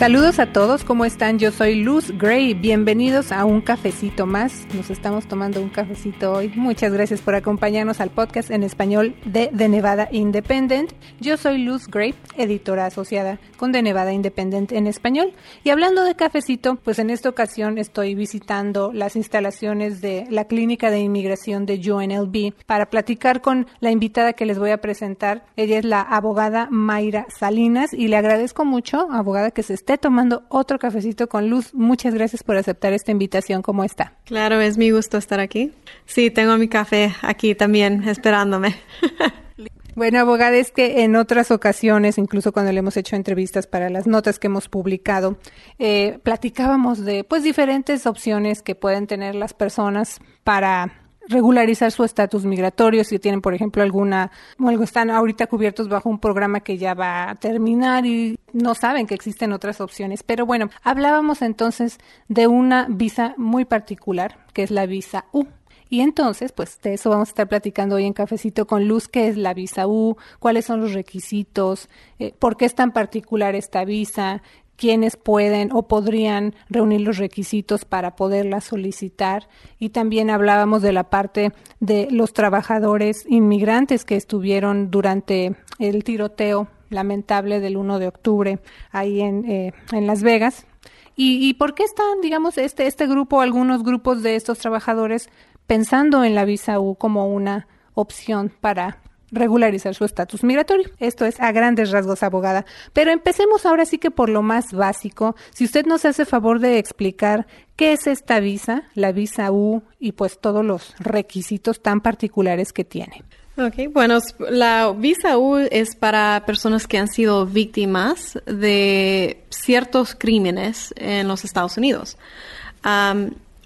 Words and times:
Saludos 0.00 0.38
a 0.38 0.46
todos, 0.46 0.82
¿cómo 0.82 1.04
están? 1.04 1.38
Yo 1.38 1.52
soy 1.52 1.74
Luz 1.74 2.10
Gray, 2.16 2.54
bienvenidos 2.54 3.32
a 3.32 3.44
un 3.44 3.60
cafecito 3.60 4.24
más. 4.24 4.66
Nos 4.74 4.88
estamos 4.88 5.26
tomando 5.26 5.60
un 5.60 5.68
cafecito 5.68 6.32
hoy. 6.32 6.50
Muchas 6.56 6.94
gracias 6.94 7.20
por 7.20 7.34
acompañarnos 7.34 8.00
al 8.00 8.08
podcast 8.08 8.50
en 8.50 8.62
español 8.62 9.14
de 9.26 9.50
The 9.54 9.68
Nevada 9.68 10.08
Independent. 10.10 10.90
Yo 11.20 11.36
soy 11.36 11.58
Luz 11.58 11.86
Gray, 11.86 12.14
editora 12.38 12.86
asociada 12.86 13.40
con 13.58 13.72
The 13.72 13.82
Nevada 13.82 14.14
Independent 14.14 14.72
en 14.72 14.86
español. 14.86 15.34
Y 15.64 15.68
hablando 15.68 16.02
de 16.04 16.14
cafecito, 16.14 16.76
pues 16.76 16.98
en 16.98 17.10
esta 17.10 17.28
ocasión 17.28 17.76
estoy 17.76 18.14
visitando 18.14 18.92
las 18.94 19.16
instalaciones 19.16 20.00
de 20.00 20.24
la 20.30 20.46
Clínica 20.46 20.90
de 20.90 21.00
Inmigración 21.00 21.66
de 21.66 21.74
UNLV 21.74 22.54
para 22.64 22.86
platicar 22.88 23.42
con 23.42 23.66
la 23.80 23.90
invitada 23.90 24.32
que 24.32 24.46
les 24.46 24.58
voy 24.58 24.70
a 24.70 24.80
presentar. 24.80 25.44
Ella 25.56 25.76
es 25.76 25.84
la 25.84 26.00
abogada 26.00 26.68
Mayra 26.70 27.26
Salinas 27.28 27.92
y 27.92 28.08
le 28.08 28.16
agradezco 28.16 28.64
mucho, 28.64 29.06
abogada, 29.10 29.50
que 29.50 29.62
se 29.62 29.74
esté 29.74 29.89
tomando 29.98 30.44
otro 30.48 30.78
cafecito 30.78 31.28
con 31.28 31.48
Luz. 31.48 31.74
Muchas 31.74 32.14
gracias 32.14 32.42
por 32.42 32.56
aceptar 32.56 32.92
esta 32.92 33.10
invitación. 33.10 33.62
¿Cómo 33.62 33.84
está? 33.84 34.14
Claro, 34.24 34.60
es 34.60 34.78
mi 34.78 34.90
gusto 34.90 35.18
estar 35.18 35.40
aquí. 35.40 35.72
Sí, 36.06 36.30
tengo 36.30 36.56
mi 36.56 36.68
café 36.68 37.14
aquí 37.22 37.54
también 37.54 38.08
esperándome. 38.08 38.76
Bueno, 39.96 40.20
abogada, 40.20 40.56
es 40.56 40.70
que 40.70 41.02
en 41.02 41.16
otras 41.16 41.50
ocasiones, 41.50 42.16
incluso 42.16 42.52
cuando 42.52 42.72
le 42.72 42.78
hemos 42.78 42.96
hecho 42.96 43.16
entrevistas 43.16 43.66
para 43.66 43.90
las 43.90 44.06
notas 44.06 44.38
que 44.38 44.46
hemos 44.46 44.68
publicado, 44.68 45.36
eh, 45.78 46.20
platicábamos 46.22 47.04
de 47.04 47.24
pues 47.24 47.42
diferentes 47.42 48.06
opciones 48.06 48.62
que 48.62 48.74
pueden 48.74 49.06
tener 49.06 49.34
las 49.34 49.52
personas 49.52 50.20
para 50.44 50.99
regularizar 51.30 51.90
su 51.92 52.04
estatus 52.04 52.44
migratorio, 52.44 53.04
si 53.04 53.18
tienen, 53.18 53.40
por 53.40 53.54
ejemplo, 53.54 53.82
alguna, 53.82 54.30
algo 54.58 54.84
están 54.84 55.10
ahorita 55.10 55.46
cubiertos 55.46 55.88
bajo 55.88 56.10
un 56.10 56.18
programa 56.18 56.60
que 56.60 56.76
ya 56.76 56.94
va 56.94 57.30
a 57.30 57.34
terminar 57.36 58.04
y 58.04 58.38
no 58.52 58.74
saben 58.74 59.06
que 59.06 59.14
existen 59.14 59.52
otras 59.52 59.80
opciones. 59.80 60.22
Pero 60.22 60.44
bueno, 60.44 60.68
hablábamos 60.82 61.40
entonces 61.42 61.98
de 62.28 62.46
una 62.46 62.86
visa 62.90 63.34
muy 63.38 63.64
particular, 63.64 64.44
que 64.52 64.62
es 64.64 64.70
la 64.70 64.86
visa 64.86 65.26
U. 65.32 65.46
Y 65.92 66.02
entonces, 66.02 66.52
pues 66.52 66.80
de 66.82 66.94
eso 66.94 67.10
vamos 67.10 67.28
a 67.28 67.32
estar 67.32 67.48
platicando 67.48 67.96
hoy 67.96 68.04
en 68.04 68.12
Cafecito 68.12 68.64
con 68.64 68.86
Luz, 68.86 69.08
qué 69.08 69.26
es 69.26 69.36
la 69.36 69.54
visa 69.54 69.88
U, 69.88 70.16
cuáles 70.38 70.64
son 70.64 70.80
los 70.80 70.92
requisitos, 70.94 71.88
eh, 72.20 72.32
por 72.38 72.56
qué 72.56 72.64
es 72.64 72.76
tan 72.76 72.92
particular 72.92 73.56
esta 73.56 73.84
visa, 73.84 74.40
quiénes 74.80 75.18
pueden 75.18 75.72
o 75.74 75.82
podrían 75.82 76.54
reunir 76.70 77.02
los 77.02 77.18
requisitos 77.18 77.84
para 77.84 78.16
poderla 78.16 78.62
solicitar. 78.62 79.46
Y 79.78 79.90
también 79.90 80.30
hablábamos 80.30 80.80
de 80.80 80.94
la 80.94 81.10
parte 81.10 81.52
de 81.80 82.08
los 82.10 82.32
trabajadores 82.32 83.26
inmigrantes 83.28 84.06
que 84.06 84.16
estuvieron 84.16 84.90
durante 84.90 85.54
el 85.78 86.02
tiroteo 86.02 86.68
lamentable 86.88 87.60
del 87.60 87.76
1 87.76 87.98
de 87.98 88.08
octubre 88.08 88.58
ahí 88.90 89.20
en, 89.20 89.44
eh, 89.44 89.74
en 89.92 90.06
Las 90.06 90.22
Vegas. 90.22 90.66
¿Y, 91.14 91.46
¿Y 91.46 91.54
por 91.54 91.74
qué 91.74 91.82
están, 91.82 92.22
digamos, 92.22 92.56
este, 92.56 92.86
este 92.86 93.06
grupo, 93.06 93.42
algunos 93.42 93.84
grupos 93.84 94.22
de 94.22 94.34
estos 94.34 94.60
trabajadores 94.60 95.28
pensando 95.66 96.24
en 96.24 96.34
la 96.34 96.46
visa 96.46 96.80
U 96.80 96.94
como 96.94 97.28
una 97.28 97.68
opción 97.92 98.50
para 98.62 99.02
regularizar 99.30 99.94
su 99.94 100.04
estatus 100.04 100.44
migratorio. 100.44 100.88
Esto 100.98 101.24
es 101.24 101.40
a 101.40 101.52
grandes 101.52 101.90
rasgos, 101.90 102.22
abogada. 102.22 102.64
Pero 102.92 103.10
empecemos 103.10 103.66
ahora 103.66 103.84
sí 103.84 103.98
que 103.98 104.10
por 104.10 104.28
lo 104.28 104.42
más 104.42 104.72
básico. 104.72 105.36
Si 105.52 105.64
usted 105.64 105.86
nos 105.86 106.04
hace 106.04 106.24
favor 106.24 106.60
de 106.60 106.78
explicar 106.78 107.46
qué 107.76 107.92
es 107.92 108.06
esta 108.06 108.40
visa, 108.40 108.84
la 108.94 109.12
visa 109.12 109.50
U 109.52 109.82
y 109.98 110.12
pues 110.12 110.38
todos 110.38 110.64
los 110.64 110.94
requisitos 110.98 111.80
tan 111.80 112.00
particulares 112.00 112.72
que 112.72 112.84
tiene. 112.84 113.24
Ok, 113.56 113.92
bueno, 113.92 114.18
la 114.50 114.92
visa 114.96 115.36
U 115.36 115.56
es 115.56 115.94
para 115.94 116.44
personas 116.46 116.86
que 116.86 116.98
han 116.98 117.08
sido 117.08 117.46
víctimas 117.46 118.38
de 118.46 119.44
ciertos 119.50 120.14
crímenes 120.14 120.94
en 120.96 121.28
los 121.28 121.44
Estados 121.44 121.76
Unidos. 121.76 122.16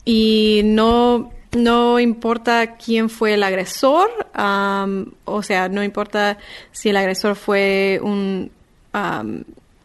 y 0.04 0.62
no 0.64 1.30
no 1.54 1.98
importa 2.00 2.76
quién 2.76 3.08
fue 3.08 3.34
el 3.34 3.42
agresor, 3.42 4.10
o 5.24 5.42
sea, 5.42 5.68
no 5.68 5.82
importa 5.82 6.38
si 6.72 6.90
el 6.90 6.96
agresor 6.96 7.36
fue 7.36 8.00
un, 8.02 8.50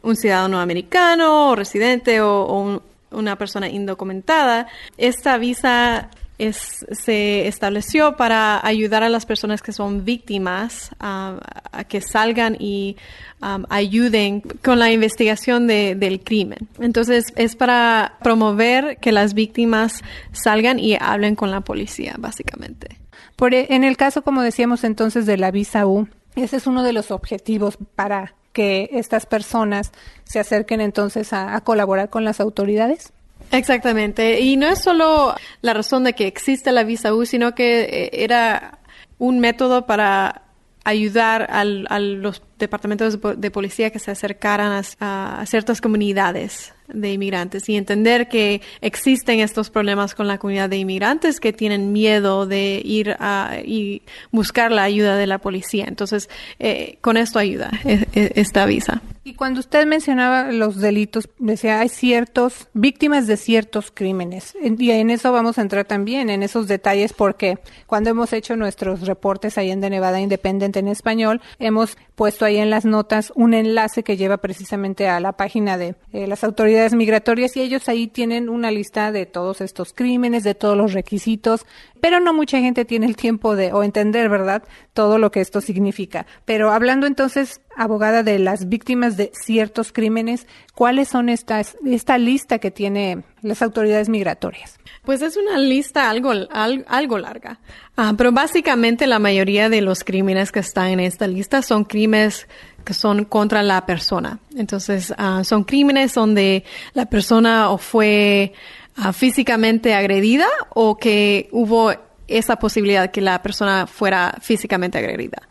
un 0.02 0.16
ciudadano 0.16 0.60
americano 0.60 1.50
o 1.50 1.56
residente 1.56 2.22
o, 2.22 2.82
una 3.12 3.38
persona 3.38 3.68
indocumentada. 3.68 4.68
Esta 4.98 5.40
visa 5.40 6.10
es, 6.40 6.86
se 6.92 7.48
estableció 7.48 8.18
para 8.18 8.66
ayudar 8.66 9.04
a 9.04 9.10
las 9.10 9.26
personas 9.26 9.62
que 9.62 9.72
son 9.72 10.06
víctimas 10.06 10.92
a 11.00 11.40
que 11.88 12.02
salgan 12.02 12.58
y 12.60 12.98
Um, 13.42 13.64
ayuden 13.70 14.42
con 14.42 14.80
la 14.80 14.92
investigación 14.92 15.66
de, 15.66 15.96
del 15.96 16.20
crimen. 16.20 16.68
Entonces, 16.78 17.28
es 17.38 17.56
para 17.56 18.18
promover 18.22 18.98
que 18.98 19.14
las 19.14 19.34
víctimas 19.34 20.04
salgan 20.34 20.78
y 20.78 20.98
hablen 21.00 21.36
con 21.36 21.50
la 21.50 21.62
policía, 21.62 22.16
básicamente. 22.20 23.00
Por, 23.38 23.54
e, 23.54 23.68
en 23.70 23.86
el 23.86 23.96
caso, 23.96 24.24
como 24.24 24.42
decíamos 24.42 24.84
entonces, 24.84 25.26
de 25.26 25.38
la 25.38 25.52
visa 25.52 25.88
U, 25.88 26.10
ese 26.36 26.58
es 26.58 26.68
uno 26.68 26.84
de 26.84 26.92
los 26.92 27.12
objetivos 27.12 27.78
para 27.96 28.34
que 28.52 28.90
estas 28.92 29.26
personas 29.26 29.94
se 30.26 30.40
acerquen 30.40 30.82
entonces 30.82 31.32
a, 31.32 31.56
a 31.56 31.62
colaborar 31.62 32.10
con 32.10 32.26
las 32.26 32.42
autoridades. 32.42 33.14
Exactamente. 33.52 34.40
Y 34.42 34.58
no 34.58 34.68
es 34.68 34.80
solo 34.80 35.36
la 35.62 35.74
razón 35.74 36.04
de 36.04 36.14
que 36.14 36.28
existe 36.28 36.72
la 36.72 36.84
visa 36.84 37.14
U, 37.14 37.26
sino 37.26 37.56
que 37.56 37.82
eh, 37.82 38.10
era 38.14 38.80
un 39.18 39.40
método 39.40 39.86
para 39.86 40.44
ayudar 40.86 41.48
al, 41.50 41.86
a 41.90 42.00
los 42.00 42.42
departamentos 42.58 43.20
de 43.38 43.52
policía 43.52 43.90
que 43.90 44.00
se 44.00 44.12
acercaran 44.12 44.84
a, 45.00 45.44
ciertas 45.46 45.82
comunidades 45.82 46.74
de 46.88 47.14
inmigrantes 47.14 47.70
y 47.70 47.76
entender 47.76 48.28
que 48.28 48.62
existen 48.82 49.40
estos 49.40 49.70
problemas 49.70 50.16
con 50.16 50.28
la 50.28 50.38
comunidad 50.38 50.70
de 50.70 50.78
inmigrantes 50.78 51.40
que 51.40 51.54
tienen 51.54 51.92
miedo 51.92 52.48
de 52.48 52.82
ir 52.84 53.16
a 53.20 53.60
y 53.64 54.02
buscar 54.32 54.72
la 54.72 54.84
ayuda 54.84 55.16
de 55.16 55.28
la 55.28 55.38
policía. 55.38 55.86
Entonces, 55.88 56.30
eh, 56.60 56.98
con 57.02 57.18
esto 57.18 57.40
ayuda 57.40 57.72
e, 57.86 58.08
e, 58.14 58.32
esta 58.36 58.66
visa. 58.66 59.02
Y 59.30 59.36
cuando 59.36 59.60
usted 59.60 59.86
mencionaba 59.86 60.52
los 60.52 60.78
delitos, 60.78 61.30
decía, 61.38 61.82
hay 61.82 61.90
ciertos 61.90 62.68
víctimas 62.74 63.28
de 63.28 63.38
ciertos 63.38 63.92
crímenes. 63.92 64.56
Y 64.60 64.90
en 64.90 65.12
eso 65.12 65.32
vamos 65.32 65.60
a 65.60 65.62
entrar 65.62 65.86
también, 65.86 66.32
en 66.32 66.42
esos 66.42 66.68
detalles, 66.68 67.14
porque 67.14 67.60
cuando 67.86 68.10
hemos 68.10 68.34
hecho 68.34 68.56
nuestros 68.56 69.02
reportes 69.02 69.60
ahí 69.60 69.70
en 69.70 69.82
de 69.82 69.92
Nevada 69.92 70.20
Independent 70.20 70.76
en 70.78 70.88
español, 70.88 71.42
hemos 71.60 71.96
puesto 72.16 72.44
ahí 72.44 72.58
en 72.58 72.72
las 72.72 72.86
notas 72.86 73.32
un 73.36 73.54
enlace 73.54 74.04
que 74.04 74.18
lleva 74.18 74.38
precisamente 74.38 75.08
a 75.08 75.20
la 75.20 75.34
página 75.34 75.78
de 75.78 75.96
eh, 76.12 76.26
las 76.26 76.44
autoridades 76.44 76.96
migratorias 76.96 77.56
y 77.56 77.62
ellos 77.62 77.88
ahí 77.88 78.08
tienen 78.08 78.50
una 78.50 78.72
lista 78.72 79.12
de 79.12 79.28
todos 79.28 79.62
estos 79.62 79.94
crímenes, 79.94 80.44
de 80.44 80.56
todos 80.56 80.76
los 80.76 80.92
requisitos, 80.92 81.68
pero 82.02 82.20
no 82.20 82.34
mucha 82.34 82.60
gente 82.60 82.86
tiene 82.86 83.06
el 83.06 83.16
tiempo 83.16 83.56
de 83.56 83.72
o 83.74 83.84
entender, 83.84 84.30
¿verdad?, 84.30 84.64
todo 84.94 85.18
lo 85.18 85.32
que 85.32 85.42
esto 85.42 85.62
significa. 85.62 86.26
Pero 86.46 86.72
hablando 86.72 87.08
entonces, 87.08 87.62
abogada 87.76 88.24
de 88.24 88.40
las 88.40 88.68
víctimas 88.68 89.16
de 89.16 89.32
ciertos 89.34 89.92
crímenes, 89.92 90.48
¿cuáles 90.76 91.08
son 91.08 91.30
estas 91.30 91.78
esta 91.86 92.18
lista 92.18 92.60
que 92.60 92.72
tiene 92.72 93.24
las 93.42 93.62
autoridades 93.62 94.10
migratorias? 94.10 94.80
Pues 95.04 95.22
es 95.22 95.38
una 95.38 95.58
lista 95.58 96.10
algo, 96.10 96.32
algo 96.52 97.18
larga, 97.18 97.60
ah, 97.96 98.14
pero 98.18 98.32
básicamente 98.32 99.08
la 99.08 99.20
mayoría 99.20 99.70
de 99.70 99.82
los 99.82 100.04
crímenes 100.04 100.52
que 100.52 100.60
están 100.60 100.88
en 100.88 101.00
esta 101.00 101.28
lista 101.28 101.62
son 101.62 101.86
crímenes 101.86 102.48
que 102.84 102.94
son 102.94 103.26
contra 103.26 103.64
la 103.64 103.86
persona. 103.86 104.40
Entonces, 104.56 105.14
ah, 105.18 105.44
son 105.44 105.64
crímenes 105.64 106.14
donde 106.14 106.64
la 106.94 107.06
persona 107.06 107.70
o 107.70 107.78
fue 107.78 108.54
ah, 109.00 109.14
físicamente 109.14 109.94
agredida 109.94 110.48
o 110.70 110.98
que 110.98 111.50
hubo 111.52 111.94
esa 112.28 112.58
posibilidad 112.58 113.12
que 113.12 113.22
la 113.22 113.42
persona 113.42 113.88
fuera 113.88 114.36
físicamente 114.42 114.98
agredida. 114.98 115.42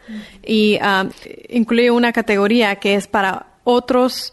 Y 0.47 0.79
incluye 1.49 1.91
una 1.91 2.13
categoría 2.13 2.77
que 2.77 2.95
es 2.95 3.09
para 3.09 3.47
otros 3.65 4.33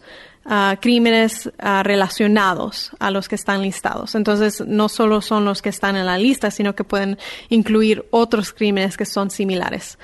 crímenes 0.79 1.51
relacionados 1.57 2.91
a 2.99 3.09
los 3.09 3.27
que 3.27 3.33
están 3.33 3.63
listados. 3.63 4.13
Entonces, 4.13 4.63
no 4.67 4.89
solo 4.89 5.21
son 5.21 5.43
los 5.43 5.63
que 5.63 5.69
están 5.69 5.95
en 5.95 6.05
la 6.05 6.19
lista, 6.19 6.51
sino 6.51 6.75
que 6.75 6.83
pueden 6.83 7.17
incluir 7.49 8.05
otros 8.11 8.53
crímenes 8.53 8.95
que 8.95 9.07
son 9.07 9.31
similares. 9.31 9.97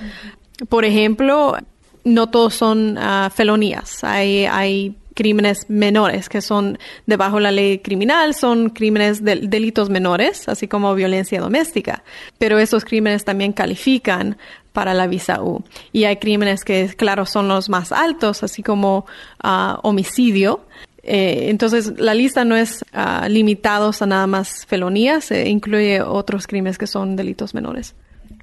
Por 0.68 0.84
ejemplo, 0.84 1.58
no 2.04 2.30
todos 2.30 2.56
son 2.56 2.98
ah, 2.98 3.30
felonías. 3.34 4.04
Hay, 4.04 4.46
hay 4.46 4.96
crímenes 5.14 5.70
menores 5.70 6.30
que 6.30 6.42
son 6.42 6.78
debajo 7.06 7.38
de 7.38 7.44
la 7.44 7.52
ley 7.52 7.80
criminal, 7.80 8.34
son 8.34 8.70
crímenes 8.70 9.24
de 9.24 9.36
delitos 9.36 9.90
menores, 9.90 10.48
así 10.48 10.68
como 10.68 10.94
violencia 10.96 11.40
doméstica. 11.40 12.04
Pero 12.38 12.60
esos 12.60 12.86
crímenes 12.86 13.26
también 13.26 13.54
califican 13.54 14.38
para 14.74 14.94
la 14.94 15.08
visa 15.08 15.42
U. 15.42 15.64
Y 15.92 16.06
hay 16.06 16.18
crímenes 16.18 16.64
que, 16.64 16.88
claro, 16.96 17.26
son 17.26 17.48
los 17.48 17.70
más 17.70 17.92
altos, 17.92 18.44
así 18.44 18.64
como 18.64 19.06
uh, 19.44 19.78
homicidio. 19.84 20.62
Eh, 21.04 21.48
entonces, 21.50 22.00
la 22.00 22.14
lista 22.14 22.46
no 22.46 22.56
es 22.56 22.86
uh, 22.94 23.28
limitados 23.28 24.02
a 24.02 24.06
nada 24.06 24.28
más 24.28 24.66
felonías, 24.66 25.32
incluye 25.32 26.02
otros 26.02 26.48
crímenes 26.48 26.78
que 26.78 26.88
son 26.88 27.16
delitos 27.16 27.54
menores. 27.54 27.96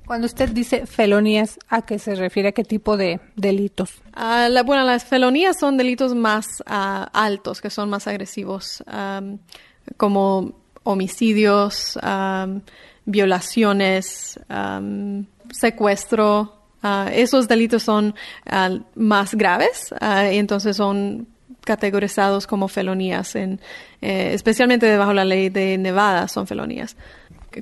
Cuando 0.08 0.24
usted 0.24 0.48
dice 0.48 0.86
felonías, 0.86 1.58
¿a 1.68 1.82
qué 1.82 1.98
se 1.98 2.14
refiere? 2.14 2.48
¿A 2.48 2.52
qué 2.52 2.64
tipo 2.64 2.96
de 2.96 3.20
delitos? 3.36 3.90
Ah, 4.14 4.48
bueno, 4.64 4.82
las 4.84 5.04
felonías 5.04 5.58
son 5.60 5.76
delitos 5.76 6.14
más 6.14 6.46
ah, 6.64 7.10
altos, 7.12 7.60
que 7.60 7.68
son 7.68 7.90
más 7.90 8.06
agresivos, 8.06 8.82
como 9.98 10.54
homicidios, 10.82 11.98
violaciones, 13.04 14.40
secuestro. 15.50 16.54
Ah, 16.82 17.10
esos 17.12 17.46
delitos 17.46 17.82
son 17.82 18.14
más 18.94 19.34
graves 19.34 19.92
y 20.32 20.38
entonces 20.38 20.78
son 20.78 21.28
categorizados 21.68 22.46
como 22.46 22.66
felonías, 22.66 23.36
en, 23.36 23.60
eh, 24.00 24.30
especialmente 24.32 24.86
debajo 24.86 25.10
de 25.10 25.16
la 25.16 25.26
ley 25.26 25.50
de 25.50 25.76
Nevada 25.76 26.26
son 26.26 26.46
felonías. 26.46 26.96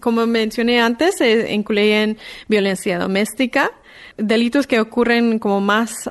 Como 0.00 0.26
mencioné 0.26 0.80
antes, 0.80 1.16
incluyen 1.20 2.18
violencia 2.48 2.98
doméstica, 2.98 3.70
delitos 4.16 4.66
que 4.66 4.80
ocurren 4.80 5.38
como 5.38 5.60
más 5.60 6.08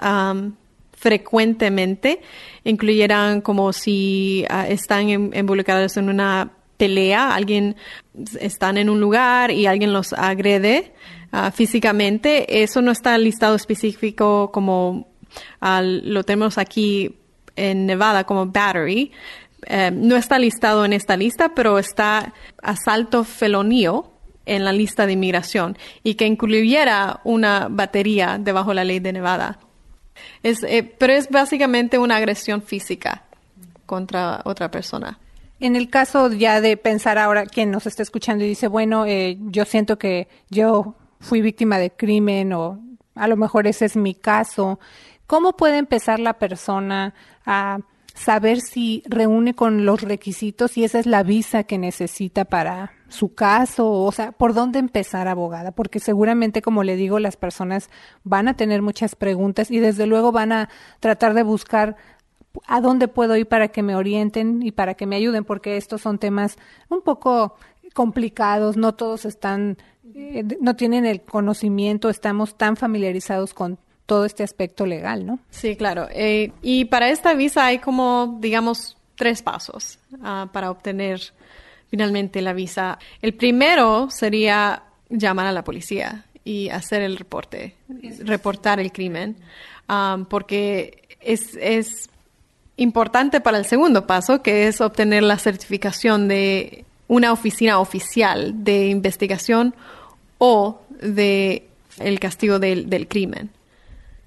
frecuentemente, 0.94 2.22
incluyeran 2.64 3.42
como 3.42 3.74
si 3.74 4.46
ah, 4.50 4.68
están 4.68 5.10
involucrados 5.10 5.98
en 5.98 6.10
una 6.10 6.52
pelea, 6.78 7.36
alguien 7.36 7.76
están 8.40 8.78
en 8.78 8.90
un 8.90 9.00
lugar 9.00 9.52
y 9.52 9.68
alguien 9.68 9.94
los 9.94 10.14
agrede 10.14 10.94
ah, 11.32 11.52
físicamente, 11.52 12.64
eso 12.64 12.82
no 12.82 12.92
está 12.92 13.18
listado 13.18 13.56
específico 13.56 14.52
como 14.52 15.10
lo 15.62 16.24
tenemos 16.24 16.58
aquí 16.58 17.18
en 17.56 17.86
Nevada 17.86 18.24
como 18.24 18.46
battery. 18.46 19.12
Eh, 19.66 19.92
no 19.92 20.16
está 20.16 20.40
listado 20.40 20.86
en 20.86 20.94
esta 20.94 21.18
lista, 21.18 21.50
pero 21.50 21.80
está 21.80 22.34
asalto 22.62 23.24
felonío 23.24 24.12
en 24.46 24.64
la 24.64 24.72
lista 24.72 25.06
de 25.06 25.14
inmigración 25.14 25.78
y 26.04 26.16
que 26.16 26.28
incluyera 26.28 27.20
una 27.24 27.68
batería 27.70 28.38
debajo 28.40 28.70
de 28.70 28.76
la 28.76 28.84
ley 28.84 29.00
de 29.00 29.14
Nevada. 29.14 29.60
Es, 30.44 30.64
eh, 30.64 30.84
pero 30.98 31.14
es 31.14 31.30
básicamente 31.30 31.98
una 31.98 32.18
agresión 32.18 32.62
física 32.62 33.24
contra 33.86 34.42
otra 34.46 34.70
persona. 34.70 35.20
En 35.60 35.76
el 35.76 35.90
caso 35.90 36.32
ya 36.32 36.62
de 36.62 36.78
pensar 36.78 37.18
ahora 37.18 37.46
quien 37.46 37.72
nos 37.72 37.88
está 37.88 38.04
escuchando 38.04 38.44
y 38.44 38.48
dice, 38.48 38.68
bueno, 38.68 39.06
eh, 39.06 39.38
yo 39.40 39.66
siento 39.66 39.98
que 39.98 40.28
yo 40.50 40.96
fui 41.20 41.42
víctima 41.42 41.80
de 41.80 41.92
crimen 41.92 42.54
o 42.54 42.80
a 43.16 43.28
lo 43.28 43.38
mejor 43.38 43.66
ese 43.66 43.86
es 43.86 43.96
mi 43.96 44.14
caso, 44.14 44.80
¿cómo 45.26 45.54
puede 45.54 45.78
empezar 45.78 46.20
la 46.20 46.34
persona 46.34 47.14
a 47.46 47.80
saber 48.16 48.62
si 48.62 49.04
reúne 49.06 49.54
con 49.54 49.86
los 49.86 50.02
requisitos 50.02 50.78
y 50.78 50.86
esa 50.86 51.00
es 51.00 51.06
la 51.06 51.22
visa 51.22 51.66
que 51.66 51.78
necesita 51.78 52.46
para 52.46 52.94
su 53.10 53.36
caso, 53.36 53.92
o 53.92 54.12
sea, 54.12 54.32
por 54.32 54.54
dónde 54.54 54.80
empezar 54.80 55.28
abogada, 55.28 55.72
porque 55.72 56.00
seguramente, 56.00 56.62
como 56.62 56.84
le 56.84 56.96
digo, 56.96 57.20
las 57.20 57.36
personas 57.36 57.90
van 58.24 58.48
a 58.48 58.56
tener 58.56 58.82
muchas 58.82 59.16
preguntas 59.16 59.70
y 59.70 59.80
desde 59.80 60.08
luego 60.08 60.32
van 60.32 60.54
a 60.54 60.70
tratar 61.02 61.34
de 61.34 61.44
buscar 61.44 61.98
a 62.68 62.80
dónde 62.80 63.10
puedo 63.10 63.36
ir 63.36 63.48
para 63.48 63.68
que 63.68 63.84
me 63.84 63.96
orienten 63.96 64.64
y 64.64 64.72
para 64.72 64.94
que 64.96 65.06
me 65.06 65.18
ayuden, 65.18 65.44
porque 65.44 65.76
estos 65.76 66.02
son 66.02 66.18
temas 66.18 66.58
un 66.90 67.02
poco 67.02 67.56
complicados, 67.94 68.78
no 68.78 68.96
todos 68.96 69.26
están, 69.26 69.78
eh, 70.16 70.44
no 70.62 70.78
tienen 70.78 71.06
el 71.06 71.22
conocimiento, 71.22 72.10
estamos 72.10 72.56
tan 72.56 72.78
familiarizados 72.78 73.54
con 73.54 73.78
todo 74.06 74.26
este 74.26 74.44
aspecto 74.44 74.86
legal, 74.86 75.26
¿no? 75.26 75.40
Sí, 75.50 75.76
claro. 75.76 76.08
Eh, 76.12 76.52
y 76.62 76.86
para 76.86 77.10
esta 77.10 77.34
visa 77.34 77.66
hay 77.66 77.80
como, 77.80 78.38
digamos, 78.40 78.98
tres 79.16 79.42
pasos 79.42 79.98
ah, 80.22 80.50
para 80.52 80.72
obtener 80.72 81.22
finalmente 81.90 82.42
la 82.42 82.54
visa. 82.54 83.00
El 83.22 83.34
primero 83.34 84.10
sería 84.10 84.84
llamar 85.10 85.48
a 85.48 85.52
la 85.52 85.64
policía 85.64 86.26
y 86.44 86.70
hacer 86.70 87.02
el 87.02 87.18
reporte, 87.18 87.76
reportar 88.20 88.80
el 88.80 88.92
crimen, 88.92 89.38
ah, 89.88 90.24
porque 90.30 91.04
es, 91.22 91.56
es 91.56 92.10
importante 92.78 93.42
para 93.42 93.58
el 93.58 93.66
segundo 93.66 94.06
paso, 94.06 94.42
que 94.44 94.68
es 94.68 94.82
obtener 94.82 95.24
la 95.24 95.40
certificación 95.40 96.28
de 96.28 96.86
una 97.08 97.32
oficina 97.32 97.80
oficial 97.80 98.64
de 98.64 98.88
investigación 98.88 99.76
o 100.38 100.82
de 101.02 101.68
el 102.00 102.20
castigo 102.20 102.60
del, 102.60 102.90
del 102.90 103.08
crimen. 103.08 103.50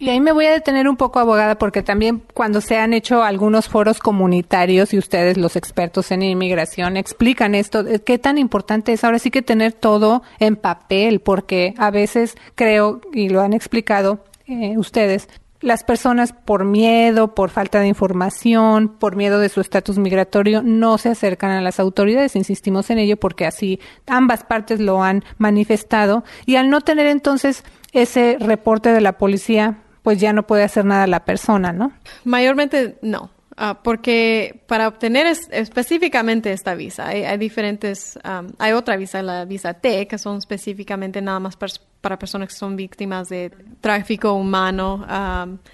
Y 0.00 0.10
ahí 0.10 0.20
me 0.20 0.30
voy 0.30 0.46
a 0.46 0.52
detener 0.52 0.88
un 0.88 0.96
poco, 0.96 1.18
abogada, 1.18 1.58
porque 1.58 1.82
también 1.82 2.22
cuando 2.32 2.60
se 2.60 2.78
han 2.78 2.92
hecho 2.92 3.24
algunos 3.24 3.68
foros 3.68 3.98
comunitarios 3.98 4.94
y 4.94 4.98
ustedes, 4.98 5.36
los 5.36 5.56
expertos 5.56 6.12
en 6.12 6.22
inmigración, 6.22 6.96
explican 6.96 7.56
esto, 7.56 7.84
qué 8.04 8.16
tan 8.16 8.38
importante 8.38 8.92
es 8.92 9.02
ahora 9.02 9.18
sí 9.18 9.32
que 9.32 9.42
tener 9.42 9.72
todo 9.72 10.22
en 10.38 10.54
papel, 10.54 11.18
porque 11.18 11.74
a 11.78 11.90
veces 11.90 12.36
creo, 12.54 13.00
y 13.12 13.28
lo 13.28 13.40
han 13.40 13.52
explicado 13.54 14.24
eh, 14.46 14.78
ustedes, 14.78 15.28
las 15.60 15.82
personas 15.82 16.32
por 16.32 16.64
miedo, 16.64 17.34
por 17.34 17.50
falta 17.50 17.80
de 17.80 17.88
información, 17.88 18.88
por 18.88 19.16
miedo 19.16 19.40
de 19.40 19.48
su 19.48 19.60
estatus 19.60 19.98
migratorio, 19.98 20.62
no 20.62 20.98
se 20.98 21.08
acercan 21.08 21.50
a 21.50 21.60
las 21.60 21.80
autoridades. 21.80 22.36
Insistimos 22.36 22.90
en 22.90 22.98
ello 22.98 23.16
porque 23.16 23.46
así 23.46 23.80
ambas 24.06 24.44
partes 24.44 24.78
lo 24.78 25.02
han 25.02 25.24
manifestado. 25.36 26.22
Y 26.46 26.54
al 26.54 26.70
no 26.70 26.80
tener 26.82 27.06
entonces 27.06 27.64
ese 27.92 28.36
reporte 28.38 28.92
de 28.92 29.00
la 29.00 29.18
policía, 29.18 29.78
pues 30.08 30.20
ya 30.20 30.32
no 30.32 30.46
puede 30.46 30.62
hacer 30.62 30.86
nada 30.86 31.06
la 31.06 31.26
persona, 31.26 31.70
¿no? 31.70 31.92
Mayormente 32.24 32.96
no. 33.02 33.28
Ah, 33.58 33.80
porque 33.84 34.62
para 34.66 34.88
obtener 34.88 35.26
específicamente 35.26 36.50
esta 36.50 36.74
visa, 36.74 37.08
hay, 37.08 37.36
diferentes, 37.36 38.18
hay 38.58 38.72
otra 38.72 38.96
visa, 38.96 39.20
la 39.20 39.44
visa 39.44 39.74
T, 39.74 40.06
que 40.06 40.16
son 40.16 40.38
específicamente 40.38 41.20
nada 41.20 41.40
más 41.40 41.58
para 42.00 42.18
personas 42.18 42.48
que 42.48 42.54
son 42.54 42.74
víctimas 42.74 43.28
de 43.28 43.52
tráfico 43.82 44.32
humano, 44.32 45.04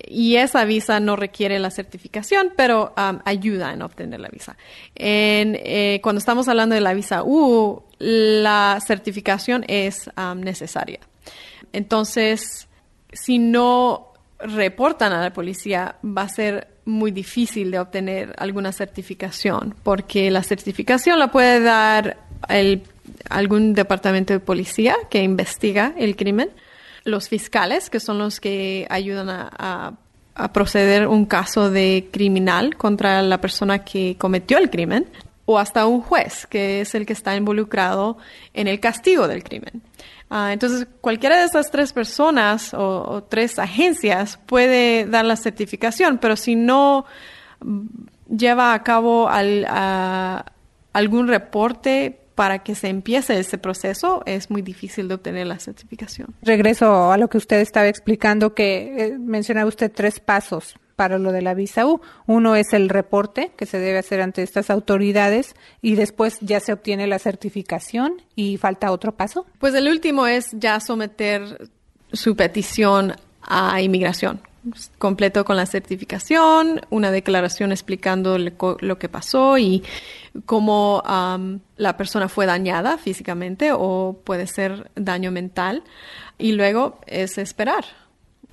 y 0.05 0.35
esa 0.35 0.65
visa 0.65 0.99
no 0.99 1.15
requiere 1.15 1.61
la 1.61 1.71
certificación, 1.71 2.55
pero 2.57 2.93
ayuda 3.25 3.73
en 3.73 3.83
obtener 3.83 4.19
la 4.19 4.31
visa. 4.31 4.57
En, 4.97 5.57
eh, 5.63 6.01
cuando 6.03 6.19
estamos 6.19 6.49
hablando 6.49 6.75
de 6.75 6.81
la 6.81 6.93
visa 6.93 7.23
U, 7.23 7.85
la 8.01 8.81
certificación 8.85 9.65
es 9.69 10.11
necesaria. 10.35 10.99
Entonces, 11.73 12.67
si 13.13 13.39
no 13.39 14.14
reportan 14.39 15.13
a 15.13 15.23
la 15.23 15.33
policía, 15.33 15.97
va 16.05 16.23
a 16.23 16.29
ser 16.29 16.69
muy 16.85 17.11
difícil 17.11 17.71
de 17.71 17.79
obtener 17.79 18.35
alguna 18.39 18.73
certificación, 18.73 19.75
porque 19.83 20.31
la 20.31 20.43
certificación 20.43 21.19
la 21.19 21.31
puede 21.31 21.61
dar 21.61 22.19
el, 22.49 22.83
algún 23.31 23.75
departamento 23.75 24.33
de 24.33 24.41
policía 24.41 24.97
que 25.11 25.23
investiga 25.23 25.95
el 25.97 26.17
crimen, 26.17 26.51
los 27.05 27.29
fiscales, 27.29 27.91
que 27.91 28.01
son 28.01 28.19
los 28.19 28.41
que 28.41 28.87
ayudan 28.91 29.29
a, 29.31 29.95
a 30.35 30.53
proceder 30.53 31.07
un 31.07 31.27
caso 31.27 31.71
de 31.71 32.09
criminal 32.11 32.77
contra 32.77 33.23
la 33.23 33.41
persona 33.41 33.85
que 33.85 34.17
cometió 34.19 34.59
el 34.59 34.71
crimen, 34.71 35.07
o 35.47 35.59
hasta 35.59 35.87
un 35.87 36.01
juez, 36.01 36.47
que 36.47 36.81
es 36.81 36.95
el 36.95 37.05
que 37.05 37.13
está 37.13 37.37
involucrado 37.37 38.17
en 38.55 38.67
el 38.67 38.81
castigo 38.81 39.29
del 39.29 39.45
crimen. 39.45 39.83
Ah, 40.31 40.53
entonces, 40.53 40.87
cualquiera 41.01 41.39
de 41.39 41.45
esas 41.45 41.71
tres 41.71 41.93
personas 41.93 42.75
o, 42.75 43.23
tres 43.29 43.59
agencias 43.59 44.39
puede 44.47 45.07
dar 45.07 45.25
la 45.25 45.37
certificación, 45.37 46.19
pero 46.19 46.37
si 46.37 46.57
no 46.57 47.05
lleva 48.29 48.75
a 48.75 48.83
cabo 48.83 49.29
algún 50.93 51.29
reporte 51.29 52.21
para 52.35 52.61
que 52.61 52.75
se 52.75 52.89
empiece 52.89 53.39
ese 53.39 53.59
proceso, 53.59 54.23
es 54.27 54.51
muy 54.51 54.63
difícil 54.63 55.07
de 55.07 55.15
obtener 55.15 55.47
la 55.47 55.59
certificación. 55.59 56.35
Regreso 56.43 57.13
a 57.13 57.17
lo 57.17 57.29
que 57.29 57.39
usted 57.39 57.61
estaba 57.61 57.87
explicando, 57.87 58.55
que 58.55 58.95
eh, 58.97 59.19
mencionaba 59.19 59.69
usted 59.69 59.93
tres 59.95 60.19
pasos 60.19 60.75
para 60.97 61.19
lo 61.19 61.33
de 61.33 61.43
la 61.43 61.55
visa 61.55 61.87
U. 61.87 62.01
Uno 62.27 62.57
es 62.57 62.73
el 62.73 62.89
reporte 62.89 63.53
que 63.57 63.67
se 63.67 63.79
debe 63.79 63.99
hacer 63.99 64.21
ante 64.21 64.43
estas 64.43 64.71
autoridades 64.71 65.55
y 65.83 65.95
después 65.95 66.39
ya 66.41 66.61
se 66.61 66.73
obtiene 66.73 67.07
la 67.07 67.19
certificación 67.19 68.23
y 68.37 68.57
falta 68.57 68.93
otro 68.93 69.13
paso. 69.13 69.47
Pues 69.59 69.75
el 69.75 69.89
último 69.89 70.27
es 70.27 70.51
ya 70.53 70.81
someter 70.81 71.69
su 72.13 72.37
petición 72.37 73.15
a 73.43 73.83
inmigración, 73.83 74.41
completo 74.99 75.45
con 75.45 75.57
la 75.57 75.67
certificación, 75.67 76.81
una 76.89 77.11
declaración 77.11 77.73
explicando 77.73 78.39
lo 78.39 78.99
que 78.99 79.09
pasó 79.09 79.59
y 79.59 79.83
cómo 80.47 81.03
la 81.77 81.97
persona 81.97 82.29
fue 82.29 82.47
dañada 82.47 82.97
físicamente 82.97 83.71
o 83.73 84.19
puede 84.25 84.47
ser 84.47 84.91
daño 84.95 85.31
mental. 85.31 85.83
Y 86.39 86.53
luego 86.53 86.99
es 87.07 87.37
esperar 87.37 87.85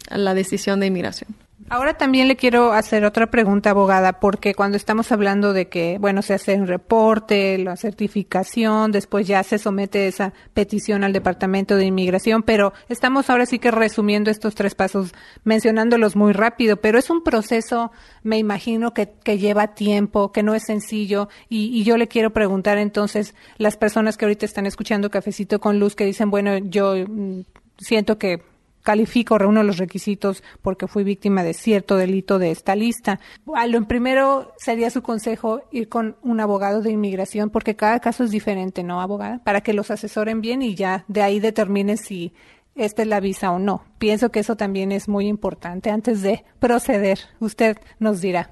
la 0.10 0.33
decisión 0.33 0.79
de 0.79 0.88
inmigración. 0.88 1.36
Ahora 1.73 1.93
también 1.93 2.27
le 2.27 2.35
quiero 2.35 2.73
hacer 2.73 3.05
otra 3.05 3.31
pregunta, 3.31 3.69
abogada, 3.69 4.19
porque 4.19 4.53
cuando 4.53 4.75
estamos 4.75 5.09
hablando 5.13 5.53
de 5.53 5.69
que, 5.69 5.99
bueno, 6.01 6.21
se 6.21 6.33
hace 6.33 6.55
un 6.55 6.67
reporte, 6.67 7.57
la 7.59 7.77
certificación, 7.77 8.91
después 8.91 9.25
ya 9.25 9.41
se 9.43 9.57
somete 9.57 10.09
esa 10.09 10.33
petición 10.53 11.05
al 11.05 11.13
Departamento 11.13 11.77
de 11.77 11.85
Inmigración, 11.85 12.43
pero 12.43 12.73
estamos 12.89 13.29
ahora 13.29 13.45
sí 13.45 13.57
que 13.57 13.71
resumiendo 13.71 14.29
estos 14.29 14.53
tres 14.53 14.75
pasos, 14.75 15.13
mencionándolos 15.45 16.17
muy 16.17 16.33
rápido, 16.33 16.75
pero 16.75 16.99
es 16.99 17.09
un 17.09 17.23
proceso, 17.23 17.93
me 18.21 18.37
imagino, 18.37 18.93
que, 18.93 19.07
que 19.23 19.37
lleva 19.37 19.73
tiempo, 19.73 20.33
que 20.33 20.43
no 20.43 20.53
es 20.55 20.63
sencillo, 20.63 21.29
y, 21.47 21.67
y 21.67 21.85
yo 21.85 21.95
le 21.95 22.09
quiero 22.09 22.33
preguntar 22.33 22.79
entonces, 22.79 23.33
las 23.57 23.77
personas 23.77 24.17
que 24.17 24.25
ahorita 24.25 24.45
están 24.45 24.65
escuchando 24.65 25.09
Cafecito 25.09 25.61
con 25.61 25.79
Luz, 25.79 25.95
que 25.95 26.03
dicen, 26.03 26.31
bueno, 26.31 26.57
yo 26.57 26.95
mm, 27.07 27.43
siento 27.77 28.17
que 28.17 28.50
califico, 28.81 29.38
reúno 29.38 29.63
los 29.63 29.77
requisitos 29.77 30.43
porque 30.61 30.88
fui 30.88 31.03
víctima 31.03 31.43
de 31.43 31.53
cierto 31.53 31.97
delito 31.97 32.39
de 32.39 32.51
esta 32.51 32.75
lista. 32.75 33.19
A 33.55 33.67
lo 33.67 33.88
primero 33.88 34.53
sería 34.57 34.89
su 34.89 35.01
consejo 35.01 35.61
ir 35.71 35.89
con 35.89 36.17
un 36.21 36.39
abogado 36.39 36.81
de 36.81 36.91
inmigración 36.91 37.50
porque 37.50 37.75
cada 37.75 38.00
caso 38.00 38.23
es 38.23 38.31
diferente, 38.31 38.83
¿no, 38.83 39.01
abogada? 39.01 39.39
Para 39.43 39.61
que 39.61 39.73
los 39.73 39.91
asesoren 39.91 40.41
bien 40.41 40.61
y 40.61 40.75
ya 40.75 41.05
de 41.07 41.21
ahí 41.21 41.39
determine 41.39 41.97
si 41.97 42.33
esta 42.75 43.01
es 43.01 43.07
la 43.07 43.19
visa 43.19 43.51
o 43.51 43.59
no. 43.59 43.83
Pienso 43.97 44.31
que 44.31 44.39
eso 44.39 44.55
también 44.55 44.91
es 44.91 45.07
muy 45.07 45.27
importante 45.27 45.89
antes 45.89 46.21
de 46.21 46.45
proceder. 46.59 47.19
Usted 47.39 47.77
nos 48.00 48.21
dirá. 48.21 48.50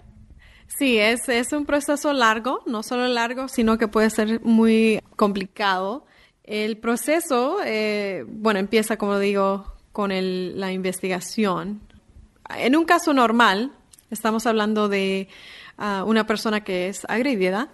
Sí, 0.68 0.98
es, 0.98 1.28
es 1.30 1.52
un 1.52 1.66
proceso 1.66 2.14
largo, 2.14 2.62
no 2.66 2.84
solo 2.84 3.08
largo, 3.08 3.48
sino 3.48 3.78
que 3.78 3.88
puede 3.88 4.10
ser 4.10 4.42
muy 4.42 5.02
complicado. 5.16 6.06
El 6.44 6.78
proceso, 6.78 7.58
eh, 7.66 8.24
bueno, 8.28 8.60
empieza, 8.60 8.98
como 8.98 9.20
digo, 9.20 9.66
con 10.00 10.12
la 10.12 10.72
investigación. 10.72 11.82
En 12.58 12.78
un 12.78 12.86
caso 12.86 13.14
normal, 13.14 13.74
estamos 14.10 14.46
hablando 14.46 14.88
de 14.88 15.28
ah, 15.78 16.06
una 16.08 16.26
persona 16.26 16.64
que 16.64 16.88
es 16.88 17.04
agredida, 17.10 17.68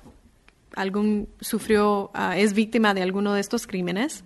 algún 0.76 1.30
sufrió, 1.40 2.10
ah, 2.16 2.36
es 2.36 2.54
víctima 2.54 2.96
de 2.96 3.04
alguno 3.04 3.36
de 3.36 3.42
estos 3.42 3.68
crímenes. 3.68 4.24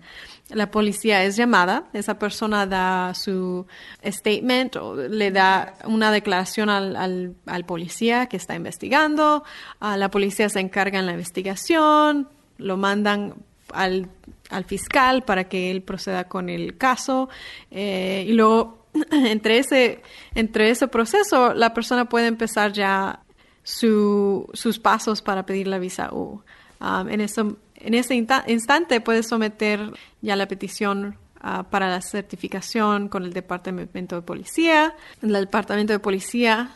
La 0.48 0.70
policía 0.70 1.24
es 1.24 1.36
llamada, 1.36 1.90
esa 1.92 2.18
persona 2.18 2.64
da 2.64 3.12
su 3.12 3.66
statement 4.02 4.76
o 4.76 4.94
le 4.96 5.30
da 5.30 5.74
una 5.84 6.10
declaración 6.10 6.70
al, 6.70 7.36
al, 7.44 7.64
policía 7.66 8.30
que 8.30 8.38
está 8.38 8.54
investigando. 8.54 9.44
Ah, 9.78 9.98
la 9.98 10.10
policía 10.10 10.48
se 10.48 10.60
encarga 10.60 10.98
en 11.00 11.04
la 11.04 11.12
investigación, 11.12 12.30
lo 12.56 12.78
mandan 12.78 13.34
al, 13.74 14.08
al 14.50 14.64
fiscal 14.64 15.22
para 15.22 15.44
que 15.44 15.70
él 15.70 15.82
proceda 15.82 16.24
con 16.24 16.48
el 16.48 16.76
caso 16.76 17.28
eh, 17.70 18.24
y 18.26 18.32
luego 18.32 18.86
entre 19.10 19.58
ese, 19.58 20.02
entre 20.34 20.70
ese 20.70 20.88
proceso 20.88 21.54
la 21.54 21.72
persona 21.74 22.08
puede 22.08 22.26
empezar 22.26 22.72
ya 22.72 23.20
su, 23.62 24.48
sus 24.52 24.78
pasos 24.78 25.22
para 25.22 25.46
pedir 25.46 25.68
la 25.68 25.78
visa 25.78 26.10
U. 26.12 26.42
Um, 26.80 27.08
en, 27.08 27.20
eso, 27.20 27.56
en 27.76 27.94
ese 27.94 28.14
instante 28.14 29.00
puede 29.00 29.22
someter 29.22 29.92
ya 30.22 30.34
la 30.34 30.48
petición 30.48 31.18
uh, 31.44 31.64
para 31.64 31.90
la 31.90 32.00
certificación 32.00 33.08
con 33.08 33.24
el 33.24 33.32
Departamento 33.32 34.16
de 34.16 34.22
Policía. 34.22 34.94
El 35.22 35.32
Departamento 35.32 35.92
de 35.92 35.98
Policía 35.98 36.70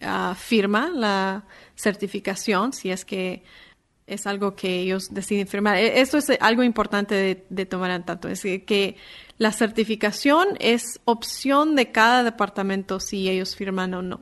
uh, 0.00 0.34
firma 0.34 0.90
la 0.94 1.44
certificación 1.74 2.72
si 2.72 2.90
es 2.90 3.04
que 3.04 3.42
es 4.08 4.26
algo 4.26 4.56
que 4.56 4.80
ellos 4.80 5.12
deciden 5.12 5.46
firmar. 5.46 5.76
E, 5.76 6.00
esto 6.00 6.18
es 6.18 6.30
algo 6.40 6.62
importante 6.62 7.44
de, 7.48 7.66
tomar 7.66 7.90
en 7.90 8.02
tanto, 8.04 8.28
es 8.28 8.42
que 8.42 8.96
la 9.36 9.52
certificación 9.52 10.56
es 10.58 11.00
opción 11.04 11.76
de 11.76 11.92
cada 11.92 12.24
departamento 12.24 12.98
si 12.98 13.28
ellos 13.28 13.54
firman 13.54 13.94
o 13.94 14.02
no. 14.02 14.20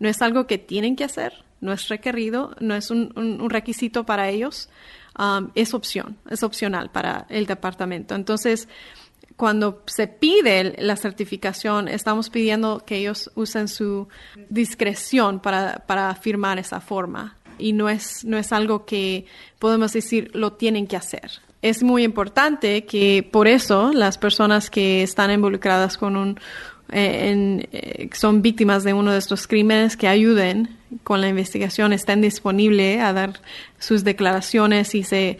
No 0.00 0.08
es 0.08 0.22
algo 0.22 0.46
que 0.46 0.58
tienen 0.58 0.96
que 0.96 1.04
hacer, 1.04 1.44
no 1.60 1.72
es 1.72 1.88
requerido, 1.88 2.56
no 2.60 2.74
es 2.74 2.90
un, 2.90 3.48
requisito 3.50 4.04
para 4.04 4.28
ellos, 4.28 4.70
um, 5.18 5.50
es 5.54 5.74
opción, 5.74 6.16
es 6.28 6.42
opcional 6.42 6.90
para 6.90 7.26
el 7.28 7.46
departamento. 7.46 8.14
Entonces, 8.14 8.68
cuando 9.36 9.82
se 9.86 10.08
pide 10.08 10.76
la 10.78 10.96
certificación, 10.96 11.88
estamos 11.88 12.30
pidiendo 12.30 12.82
que 12.86 12.96
ellos 12.96 13.30
usen 13.34 13.68
su 13.68 14.08
discreción 14.48 15.40
para, 15.40 15.84
para 15.86 16.14
firmar 16.14 16.58
esa 16.58 16.80
forma 16.80 17.36
y 17.58 17.72
no 17.72 17.88
es, 17.88 18.24
no 18.24 18.38
es 18.38 18.52
algo 18.52 18.84
que 18.84 19.26
podemos 19.58 19.92
decir 19.92 20.30
lo 20.34 20.52
tienen 20.52 20.86
que 20.86 20.96
hacer. 20.96 21.30
Es 21.62 21.82
muy 21.82 22.04
importante 22.04 22.84
que 22.84 23.28
por 23.30 23.48
eso 23.48 23.92
las 23.92 24.18
personas 24.18 24.70
que 24.70 25.02
están 25.02 25.30
involucradas 25.30 25.96
con 25.96 26.16
un, 26.16 26.38
eh, 26.92 27.66
eh, 27.72 28.10
son 28.12 28.42
víctimas 28.42 28.84
de 28.84 28.92
uno 28.92 29.10
de 29.10 29.18
estos 29.18 29.46
crímenes 29.46 29.96
que 29.96 30.06
ayuden 30.06 30.76
con 31.02 31.20
la 31.20 31.28
investigación, 31.28 31.92
estén 31.92 32.20
disponibles 32.20 33.00
a 33.00 33.12
dar 33.12 33.40
sus 33.78 34.04
declaraciones 34.04 34.94
y 34.94 35.02
se 35.02 35.38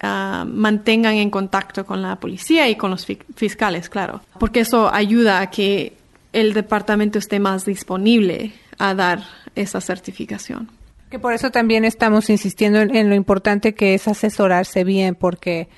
ah, 0.00 0.44
mantengan 0.46 1.14
en 1.14 1.30
contacto 1.30 1.86
con 1.86 2.02
la 2.02 2.16
policía 2.16 2.68
y 2.68 2.76
con 2.76 2.90
los 2.90 3.06
fiscales, 3.06 3.88
claro, 3.88 4.20
porque 4.38 4.60
eso 4.60 4.92
ayuda 4.92 5.40
a 5.40 5.50
que 5.50 5.96
el 6.34 6.52
departamento 6.52 7.18
esté 7.18 7.40
más 7.40 7.64
disponible 7.64 8.52
a 8.78 8.94
dar 8.94 9.22
esa 9.54 9.80
certificación. 9.80 10.68
Que 11.14 11.20
por 11.20 11.32
eso 11.32 11.52
también 11.52 11.84
estamos 11.84 12.28
insistiendo 12.28 12.80
en, 12.80 13.08
lo 13.08 13.14
importante 13.14 13.72
que 13.72 13.94
es 13.94 14.08
asesorarse 14.08 14.82
bien, 14.82 15.14
porque 15.14 15.68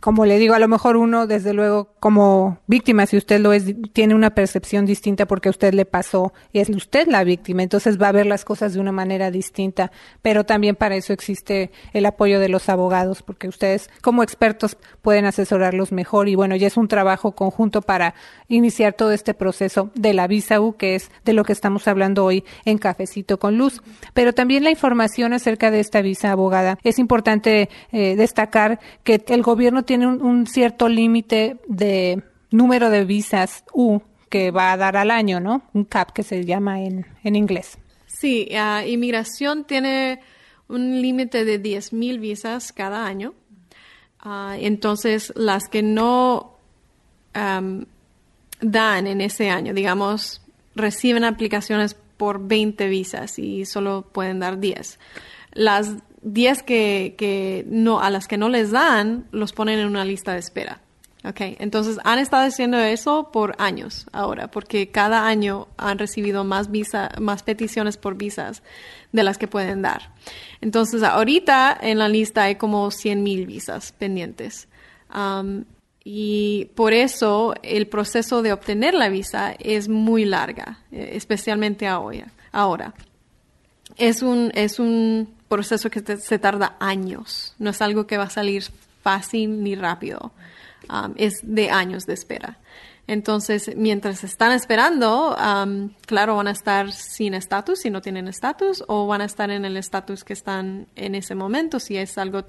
como 0.00 0.26
le 0.26 0.38
digo, 0.38 0.54
a 0.54 0.58
lo 0.58 0.68
mejor 0.68 0.96
uno, 0.96 1.26
desde 1.26 1.52
luego, 1.52 1.94
como 2.00 2.58
víctima, 2.66 3.06
si 3.06 3.16
usted 3.16 3.40
lo 3.40 3.52
es, 3.52 3.74
tiene 3.92 4.14
una 4.14 4.34
percepción 4.34 4.86
distinta 4.86 5.26
porque 5.26 5.48
a 5.48 5.50
usted 5.50 5.74
le 5.74 5.84
pasó 5.84 6.32
y 6.52 6.58
es 6.58 6.68
usted 6.68 7.06
la 7.08 7.24
víctima, 7.24 7.62
entonces 7.62 8.00
va 8.00 8.08
a 8.08 8.12
ver 8.12 8.26
las 8.26 8.44
cosas 8.44 8.74
de 8.74 8.80
una 8.80 8.92
manera 8.92 9.30
distinta, 9.30 9.92
pero 10.22 10.44
también 10.44 10.76
para 10.76 10.96
eso 10.96 11.12
existe 11.12 11.70
el 11.92 12.06
apoyo 12.06 12.40
de 12.40 12.48
los 12.48 12.68
abogados, 12.68 13.22
porque 13.22 13.48
ustedes 13.48 13.90
como 14.02 14.22
expertos 14.22 14.76
pueden 15.02 15.24
asesorarlos 15.24 15.92
mejor 15.92 16.28
y 16.28 16.34
bueno, 16.34 16.56
ya 16.56 16.66
es 16.66 16.76
un 16.76 16.88
trabajo 16.88 17.32
conjunto 17.32 17.82
para 17.82 18.14
iniciar 18.48 18.94
todo 18.94 19.12
este 19.12 19.34
proceso 19.34 19.90
de 19.94 20.14
la 20.14 20.26
visa 20.26 20.60
U, 20.60 20.76
que 20.76 20.94
es 20.94 21.10
de 21.24 21.32
lo 21.32 21.44
que 21.44 21.52
estamos 21.52 21.88
hablando 21.88 22.24
hoy 22.24 22.44
en 22.64 22.78
Cafecito 22.78 23.38
con 23.38 23.58
Luz, 23.58 23.82
pero 24.12 24.32
también 24.32 24.64
la 24.64 24.70
información 24.70 25.32
acerca 25.32 25.70
de 25.70 25.80
esta 25.80 26.02
visa 26.02 26.32
abogada. 26.32 26.78
Es 26.84 26.98
importante 26.98 27.68
eh, 27.92 28.16
destacar 28.16 28.80
que 29.02 29.22
el 29.28 29.42
gobierno 29.42 29.83
tiene 29.84 30.06
un, 30.06 30.46
cierto 30.46 30.88
límite 30.88 31.60
de 31.66 32.22
número 32.50 32.90
de 32.90 33.04
visas 33.04 33.64
U 33.72 34.00
que 34.28 34.50
va 34.50 34.72
a 34.72 34.76
dar 34.76 34.96
al 34.96 35.10
año, 35.10 35.40
¿no? 35.40 35.62
Un 35.72 35.84
CAP 35.84 36.12
que 36.12 36.22
se 36.22 36.44
llama 36.44 36.82
en, 36.82 37.06
en 37.22 37.36
inglés. 37.36 37.78
Sí, 38.06 38.48
inmigración 38.86 39.64
tiene 39.64 40.20
un 40.68 41.02
límite 41.02 41.44
de 41.44 41.62
10.000 41.62 42.18
visas 42.20 42.72
cada 42.72 43.06
año. 43.06 43.34
Ah, 44.18 44.56
entonces, 44.58 45.32
las 45.36 45.68
que 45.68 45.82
no 45.82 46.52
dan 47.34 49.06
en 49.06 49.20
ese 49.20 49.50
año, 49.50 49.74
digamos, 49.74 50.40
reciben 50.76 51.24
aplicaciones 51.24 51.96
por 52.16 52.46
20 52.46 52.88
visas 52.88 53.38
y 53.38 53.66
solo 53.66 54.08
pueden 54.12 54.38
dar 54.38 54.60
10. 54.60 54.98
Las 55.52 55.96
10 56.24 56.62
que, 56.62 57.14
que 57.16 57.64
no, 57.68 58.00
a 58.00 58.10
las 58.10 58.26
que 58.26 58.36
no 58.36 58.48
les 58.48 58.70
dan, 58.70 59.26
los 59.30 59.52
ponen 59.52 59.78
en 59.78 59.86
una 59.86 60.04
lista 60.04 60.32
de 60.32 60.40
espera. 60.40 60.80
Okay, 61.26 61.56
entonces 61.58 61.96
han 62.04 62.18
estado 62.18 62.46
haciendo 62.46 62.78
eso 62.78 63.30
por 63.32 63.54
años 63.56 64.06
ahora, 64.12 64.50
porque 64.50 64.90
cada 64.90 65.26
año 65.26 65.68
han 65.78 65.98
recibido 65.98 66.44
más 66.44 66.70
visa, 66.70 67.12
más 67.18 67.42
peticiones 67.42 67.96
por 67.96 68.16
visas 68.16 68.62
de 69.10 69.22
las 69.22 69.38
que 69.38 69.48
pueden 69.48 69.80
dar. 69.80 70.12
Entonces 70.60 71.02
ahorita 71.02 71.78
en 71.80 71.96
la 71.96 72.10
lista 72.10 72.42
hay 72.42 72.56
como 72.56 72.90
100 72.90 73.22
mil 73.22 73.46
visas 73.46 73.92
pendientes. 73.92 74.68
Um, 75.14 75.64
y 76.04 76.66
por 76.74 76.92
eso 76.92 77.54
el 77.62 77.86
proceso 77.86 78.42
de 78.42 78.52
obtener 78.52 78.92
la 78.92 79.08
visa 79.08 79.54
es 79.58 79.88
muy 79.88 80.26
larga, 80.26 80.80
eh, 80.92 81.12
especialmente 81.14 81.86
ahora. 81.86 82.32
ahora. 82.52 82.92
Es 83.96 84.20
un, 84.20 84.52
es 84.54 84.78
un 84.78 85.32
proceso 85.54 85.88
que 85.90 86.02
se 86.16 86.38
tarda 86.38 86.76
años, 86.80 87.54
no 87.58 87.70
es 87.70 87.80
algo 87.80 88.06
que 88.06 88.18
va 88.18 88.24
a 88.24 88.30
salir 88.30 88.64
fácil 89.02 89.62
ni 89.62 89.74
rápido, 89.74 90.32
um, 90.90 91.12
es 91.16 91.34
de 91.42 91.70
años 91.70 92.06
de 92.06 92.14
espera. 92.14 92.58
Entonces, 93.06 93.70
mientras 93.76 94.24
están 94.24 94.52
esperando, 94.52 95.36
um, 95.36 95.90
claro, 96.06 96.36
van 96.36 96.48
a 96.48 96.52
estar 96.52 96.90
sin 96.90 97.34
estatus 97.34 97.80
si 97.80 97.90
no 97.90 98.00
tienen 98.00 98.28
estatus 98.28 98.82
o 98.88 99.06
van 99.06 99.20
a 99.20 99.26
estar 99.26 99.50
en 99.50 99.64
el 99.64 99.76
estatus 99.76 100.24
que 100.24 100.32
están 100.32 100.86
en 100.96 101.14
ese 101.14 101.34
momento 101.34 101.78
si 101.78 101.98
es 101.98 102.16
algo 102.16 102.44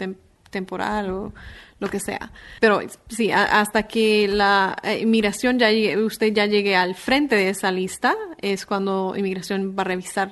temporal 0.49 1.09
o 1.09 1.33
lo 1.79 1.89
que 1.89 1.99
sea. 1.99 2.31
Pero 2.61 2.79
sí, 3.09 3.31
hasta 3.31 3.83
que 3.83 4.29
la 4.29 4.77
eh, 4.81 4.99
inmigración 4.99 5.59
ya 5.59 5.67
usted 5.99 6.33
ya 6.33 6.45
llegue 6.45 6.75
al 6.77 6.95
frente 6.95 7.35
de 7.35 7.49
esa 7.49 7.69
lista, 7.69 8.15
es 8.41 8.65
cuando 8.65 9.13
inmigración 9.17 9.75
va 9.77 9.81
a 9.81 9.85
revisar 9.85 10.31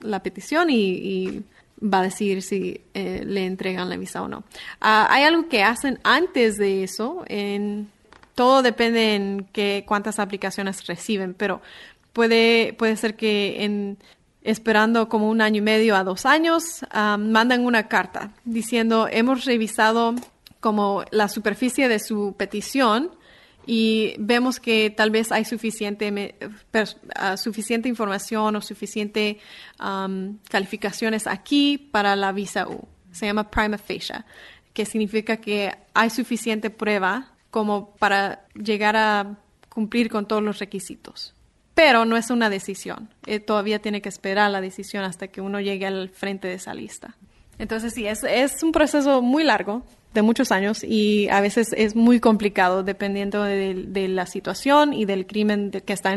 la 0.00 0.22
petición 0.22 0.68
y 0.68 1.44
va 1.82 2.00
a 2.00 2.02
decir 2.02 2.42
si 2.42 2.80
eh, 2.94 3.22
le 3.26 3.46
entregan 3.46 3.88
la 3.88 3.96
visa 3.96 4.22
o 4.22 4.28
no. 4.28 4.44
Ah, 4.80 5.06
hay 5.10 5.24
algo 5.24 5.48
que 5.48 5.62
hacen 5.62 5.98
antes 6.04 6.56
de 6.56 6.84
eso, 6.84 7.24
todo 8.34 8.62
depende 8.62 9.14
en 9.14 9.46
qué, 9.52 9.84
cuántas 9.86 10.18
aplicaciones 10.18 10.86
reciben, 10.86 11.34
pero 11.34 11.60
puede, 12.12 12.72
puede 12.74 12.96
ser 12.96 13.16
que 13.16 13.64
en, 13.64 13.98
esperando 14.42 15.08
como 15.08 15.28
un 15.28 15.40
año 15.40 15.58
y 15.58 15.62
medio 15.62 15.96
a 15.96 16.04
dos 16.04 16.26
años, 16.26 16.84
ah, 16.90 17.16
mandan 17.18 17.64
una 17.64 17.88
carta 17.88 18.32
diciendo 18.44 19.08
hemos 19.10 19.44
revisado 19.44 20.14
como 20.60 21.04
la 21.10 21.28
superficie 21.28 21.88
de 21.88 21.98
su 21.98 22.34
petición 22.36 23.10
y 23.66 24.14
vemos 24.18 24.58
que 24.58 24.90
tal 24.90 25.10
vez 25.10 25.30
hay 25.30 25.44
suficiente, 25.44 26.34
ah, 27.14 27.36
suficiente 27.36 27.88
información 27.88 28.56
o 28.56 28.60
suficiente 28.60 29.38
calificaciones 30.48 31.26
aquí 31.26 31.78
para 31.78 32.16
la 32.16 32.32
visa 32.32 32.68
U. 32.68 32.88
Se 33.12 33.26
llama 33.26 33.50
prima 33.50 33.78
facie, 33.78 34.24
que 34.72 34.86
significa 34.86 35.36
que 35.36 35.72
hay 35.94 36.10
suficiente 36.10 36.70
prueba 36.70 37.32
como 37.50 37.94
para 37.96 38.46
llegar 38.54 38.96
a 38.96 39.36
cumplir 39.68 40.08
con 40.08 40.26
todos 40.26 40.42
los 40.42 40.58
requisitos. 40.58 41.34
Pero 41.74 42.04
no 42.04 42.16
es 42.16 42.30
una 42.30 42.50
decisión. 42.50 43.08
Eh, 43.26 43.40
todavía 43.40 43.80
tiene 43.80 44.02
que 44.02 44.08
esperar 44.08 44.50
la 44.50 44.60
decisión 44.60 45.04
hasta 45.04 45.28
que 45.28 45.40
uno 45.40 45.60
llegue 45.60 45.86
al 45.86 46.10
frente 46.10 46.48
de 46.48 46.54
esa 46.54 46.74
lista. 46.74 47.16
Entonces 47.58 47.94
sí, 47.94 48.06
es, 48.06 48.24
es 48.24 48.62
un 48.62 48.72
proceso 48.72 49.22
muy 49.22 49.44
largo, 49.44 49.82
de 50.14 50.22
muchos 50.22 50.52
años, 50.52 50.84
y 50.84 51.28
a 51.28 51.40
veces 51.40 51.72
es 51.76 51.96
muy 51.96 52.20
complicado 52.20 52.82
dependiendo 52.82 53.42
de, 53.42 54.08
la 54.08 54.26
situación 54.26 54.92
y 54.92 55.04
del 55.04 55.26
crimen 55.26 55.70
que 55.70 55.92
está 55.92 56.14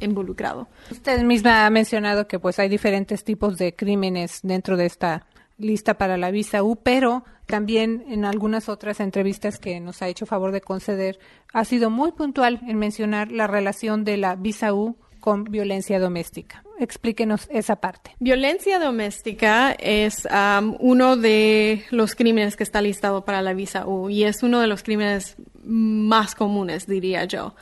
involucrado. 0.00 0.68
Usted 0.90 1.22
misma 1.22 1.66
ha 1.66 1.70
mencionado 1.70 2.26
que 2.26 2.38
pues 2.38 2.58
hay 2.58 2.68
diferentes 2.68 3.24
tipos 3.24 3.56
de 3.58 3.74
crímenes 3.74 4.40
dentro 4.42 4.76
de 4.76 4.86
esta 4.86 5.26
lista 5.58 5.98
para 5.98 6.16
la 6.16 6.30
visa 6.30 6.62
U, 6.62 6.76
pero 6.76 7.24
también 7.46 8.04
en 8.08 8.24
algunas 8.24 8.68
otras 8.68 9.00
entrevistas 9.00 9.58
que 9.58 9.80
nos 9.80 10.02
ha 10.02 10.08
hecho 10.08 10.26
favor 10.26 10.52
de 10.52 10.60
conceder, 10.60 11.18
ha 11.52 11.64
sido 11.64 11.90
muy 11.90 12.12
puntual 12.12 12.60
en 12.66 12.78
mencionar 12.78 13.30
la 13.30 13.46
relación 13.46 14.04
de 14.04 14.16
la 14.16 14.36
visa 14.36 14.72
U 14.72 14.96
con 15.20 15.44
violencia 15.44 15.98
doméstica. 16.00 16.64
Explíquenos 16.78 17.46
esa 17.50 17.76
parte. 17.76 18.16
Violencia 18.18 18.78
doméstica 18.78 19.72
es 19.72 20.26
um, 20.26 20.76
uno 20.80 21.16
de 21.16 21.84
los 21.90 22.14
crímenes 22.14 22.56
que 22.56 22.62
está 22.64 22.80
listado 22.80 23.24
para 23.24 23.42
la 23.42 23.52
visa 23.52 23.86
U 23.86 24.08
y 24.08 24.24
es 24.24 24.42
uno 24.42 24.60
de 24.60 24.66
los 24.66 24.82
crímenes 24.82 25.36
más 25.62 26.34
comunes, 26.34 26.86
diría 26.86 27.24
yo, 27.26 27.54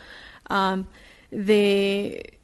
um, 0.49 0.87
de 1.31 2.39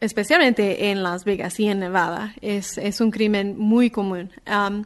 especialmente 0.00 0.90
en 0.90 1.02
Las 1.02 1.24
Vegas 1.24 1.58
y 1.58 1.68
en 1.68 1.80
Nevada. 1.80 2.34
Es, 2.40 2.78
es 2.78 3.00
un 3.00 3.10
crimen 3.10 3.58
muy 3.58 3.90
común. 3.90 4.30
Um, 4.46 4.84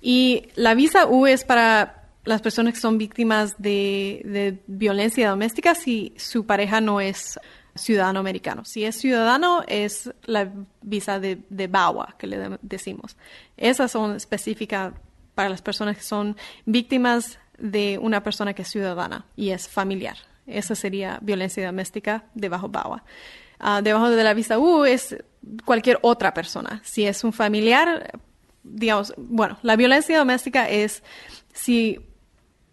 y 0.00 0.48
la 0.54 0.74
visa 0.74 1.06
U 1.06 1.26
es 1.26 1.44
para 1.44 2.04
las 2.24 2.42
personas 2.42 2.74
que 2.74 2.80
son 2.80 2.98
víctimas 2.98 3.54
de, 3.58 4.22
de, 4.24 4.62
violencia 4.66 5.28
doméstica 5.30 5.74
si 5.74 6.14
su 6.16 6.46
pareja 6.46 6.80
no 6.80 7.00
es 7.00 7.38
ciudadano 7.74 8.20
americano. 8.20 8.64
Si 8.64 8.84
es 8.84 8.96
ciudadano, 8.96 9.64
es 9.66 10.12
la 10.24 10.50
visa 10.82 11.18
de, 11.18 11.66
BAWA, 11.68 12.14
que 12.18 12.26
le 12.26 12.58
decimos. 12.62 13.16
Esas 13.56 13.90
son 13.90 14.16
específicas 14.16 14.92
para 15.34 15.48
las 15.48 15.62
personas 15.62 15.96
que 15.96 16.02
son 16.02 16.36
víctimas 16.64 17.38
de 17.58 17.98
una 18.00 18.22
persona 18.22 18.54
que 18.54 18.62
es 18.62 18.68
ciudadana 18.68 19.26
y 19.36 19.50
es 19.50 19.68
familiar. 19.68 20.16
Esa 20.46 20.74
sería 20.74 21.18
violencia 21.22 21.66
doméstica 21.66 22.24
debajo 22.34 22.68
BAWA. 22.68 23.02
Ah, 23.58 23.80
debajo 23.82 24.10
de 24.10 24.22
la 24.22 24.34
visa 24.34 24.58
U 24.58 24.84
es 24.84 25.16
cualquier 25.64 25.98
otra 26.02 26.34
persona. 26.34 26.80
Si 26.84 27.06
es 27.06 27.24
un 27.24 27.32
familiar, 27.32 28.18
digamos, 28.62 29.14
bueno, 29.16 29.58
la 29.62 29.76
violencia 29.76 30.18
doméstica 30.18 30.68
es 30.68 31.02
si 31.52 31.98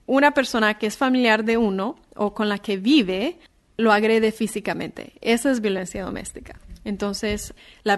una 0.05 0.31
persona 0.31 0.77
que 0.77 0.88
es 0.88 0.98
familiar 0.98 1.46
de 1.46 1.58
uno 1.58 1.98
o 2.15 2.34
con 2.34 2.50
la 2.50 2.58
que 2.58 2.77
vive 2.77 3.39
lo 3.81 3.91
agrede 3.91 4.31
físicamente. 4.31 5.13
Esa 5.21 5.51
es 5.51 5.61
violencia 5.61 6.03
doméstica. 6.03 6.59
Entonces, 6.83 7.53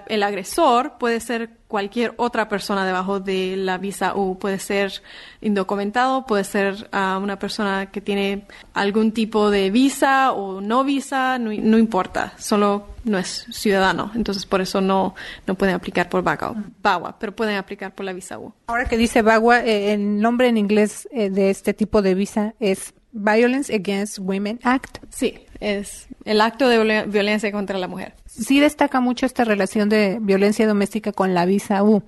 el 0.07 0.23
agresor 0.23 0.97
puede 0.97 1.21
ser 1.21 1.51
cualquier 1.67 2.13
otra 2.17 2.49
persona 2.49 2.85
debajo 2.85 3.21
de 3.21 3.55
la 3.55 3.77
visa 3.77 4.13
U. 4.15 4.37
Puede 4.37 4.59
ser 4.59 5.01
indocumentado, 5.39 6.25
puede 6.25 6.43
ser 6.43 6.89
ah, 6.91 7.19
una 7.21 7.39
persona 7.39 7.91
que 7.91 8.01
tiene 8.01 8.45
algún 8.73 9.13
tipo 9.13 9.49
de 9.49 9.71
visa 9.71 10.33
o 10.33 10.59
no 10.59 10.83
visa, 10.83 11.39
no, 11.39 11.77
importa, 11.77 12.33
solo 12.37 12.87
no 13.05 13.17
es 13.17 13.47
ciudadano. 13.51 14.11
Entonces, 14.15 14.45
por 14.45 14.59
eso 14.59 14.81
no, 14.81 15.15
no 15.47 15.55
pueden 15.55 15.75
aplicar 15.75 16.09
por 16.09 16.21
BAWA, 16.21 17.17
pero 17.19 17.33
pueden 17.33 17.55
aplicar 17.55 17.95
por 17.95 18.05
la 18.05 18.11
visa 18.11 18.37
U. 18.37 18.53
Ahora 18.67 18.85
que 18.85 18.97
dice 18.97 19.21
BAWA, 19.21 19.61
eh, 19.61 19.93
el 19.93 20.19
nombre 20.19 20.49
en 20.49 20.57
inglés 20.57 21.07
eh, 21.11 21.29
de 21.29 21.49
este 21.49 21.73
tipo 21.73 22.01
de 22.01 22.15
visa 22.15 22.53
es 22.59 22.93
Violence 23.13 23.73
Against 23.73 24.19
Women 24.19 24.59
Act. 24.63 24.97
Sí, 25.09 25.45
es 25.63 26.07
el 26.25 26.41
acto 26.41 26.67
de 26.67 27.05
violencia 27.07 27.51
contra 27.51 27.77
la 27.77 27.87
mujer. 27.87 28.13
Sí 28.25 28.59
destaca 28.59 28.99
mucho 28.99 29.25
esta 29.25 29.43
relación 29.43 29.89
de 29.89 30.17
violencia 30.21 30.67
doméstica 30.67 31.11
con 31.11 31.33
la 31.33 31.45
visa 31.45 31.83
U. 31.83 32.03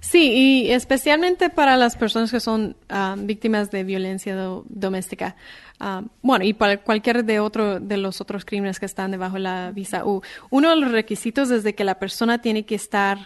Sí, 0.00 0.32
y 0.32 0.70
especialmente 0.70 1.50
para 1.50 1.76
las 1.76 1.96
personas 1.96 2.30
que 2.30 2.40
son 2.40 2.76
ah, 2.88 3.16
víctimas 3.18 3.70
de 3.70 3.84
violencia 3.84 4.36
doméstica. 4.68 5.36
Ah, 5.78 6.02
bueno, 6.22 6.44
y 6.44 6.52
para 6.52 6.78
cualquier 6.78 7.24
de 7.24 7.40
otro 7.40 7.80
de 7.80 7.96
los 7.96 8.20
otros 8.20 8.44
crímenes 8.44 8.80
que 8.80 8.86
están 8.86 9.10
debajo 9.10 9.34
de 9.34 9.40
la 9.40 9.72
visa 9.72 10.04
U. 10.06 10.22
Uno 10.50 10.70
de 10.70 10.76
los 10.76 10.92
requisitos 10.92 11.50
es 11.50 11.64
de 11.64 11.74
que 11.74 11.84
la 11.84 11.98
persona 11.98 12.40
tiene 12.40 12.64
que 12.64 12.74
estar, 12.76 13.18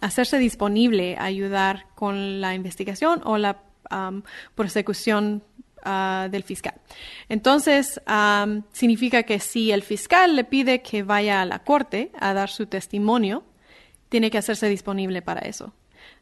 hacerse 0.00 0.38
disponible 0.38 1.16
a 1.16 1.24
ayudar 1.24 1.86
con 1.94 2.40
la 2.40 2.54
investigación 2.54 3.22
o 3.24 3.38
la 3.38 3.62
persecución 4.54 5.42
Ah, 5.88 6.26
del 6.28 6.42
fiscal. 6.42 6.74
Entonces, 7.28 8.00
significa 8.72 9.22
que 9.22 9.38
si 9.38 9.70
el 9.70 9.82
fiscal 9.82 10.34
le 10.34 10.42
pide 10.42 10.82
que 10.82 11.04
vaya 11.04 11.42
a 11.42 11.44
la 11.44 11.60
corte 11.60 12.10
a 12.18 12.34
dar 12.34 12.48
su 12.48 12.66
testimonio, 12.66 13.44
tiene 14.08 14.28
que 14.28 14.38
hacerse 14.38 14.68
disponible 14.68 15.22
para 15.22 15.42
eso. 15.42 15.74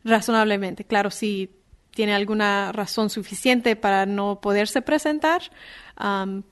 Razonablemente. 0.04 0.84
Claro, 0.84 1.10
si 1.10 1.50
tiene 1.92 2.12
alguna 2.12 2.72
razón 2.72 3.08
suficiente 3.08 3.74
para 3.74 4.04
no 4.04 4.42
poderse 4.42 4.82
presentar, 4.82 5.40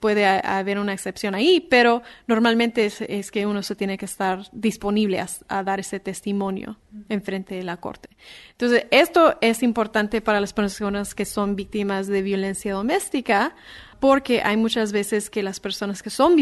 puede 0.00 0.24
haber 0.26 0.78
una 0.78 0.92
excepción 0.92 1.34
ahí, 1.34 1.60
pero 1.60 2.02
normalmente 2.26 2.86
es, 2.86 3.30
que 3.30 3.46
uno 3.46 3.62
se 3.62 3.74
tiene 3.74 3.98
que 3.98 4.04
estar 4.04 4.48
disponible 4.52 5.24
a, 5.48 5.62
dar 5.62 5.80
ese 5.80 6.00
testimonio 6.00 6.78
en 7.08 7.22
frente 7.22 7.54
de 7.56 7.62
la 7.62 7.76
corte. 7.78 8.08
Entonces, 8.52 8.86
esto 8.90 9.36
es 9.40 9.62
importante 9.62 10.20
para 10.20 10.40
las 10.40 10.52
personas 10.52 11.14
que 11.14 11.24
son 11.24 11.56
víctimas 11.56 12.06
de 12.06 12.22
violencia 12.22 12.74
doméstica, 12.74 13.54
porque 13.98 14.42
hay 14.42 14.56
muchas 14.56 14.92
veces 14.92 15.30
que 15.30 15.42
las 15.42 15.60
personas 15.60 16.02
que 16.02 16.10
son 16.10 16.36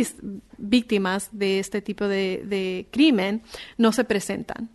víctimas 0.58 1.28
de 1.32 1.58
este 1.58 1.82
tipo 1.82 2.06
de 2.08 2.86
crimen 2.90 3.42
no 3.76 3.92
se 3.92 4.04
presentan 4.04 4.70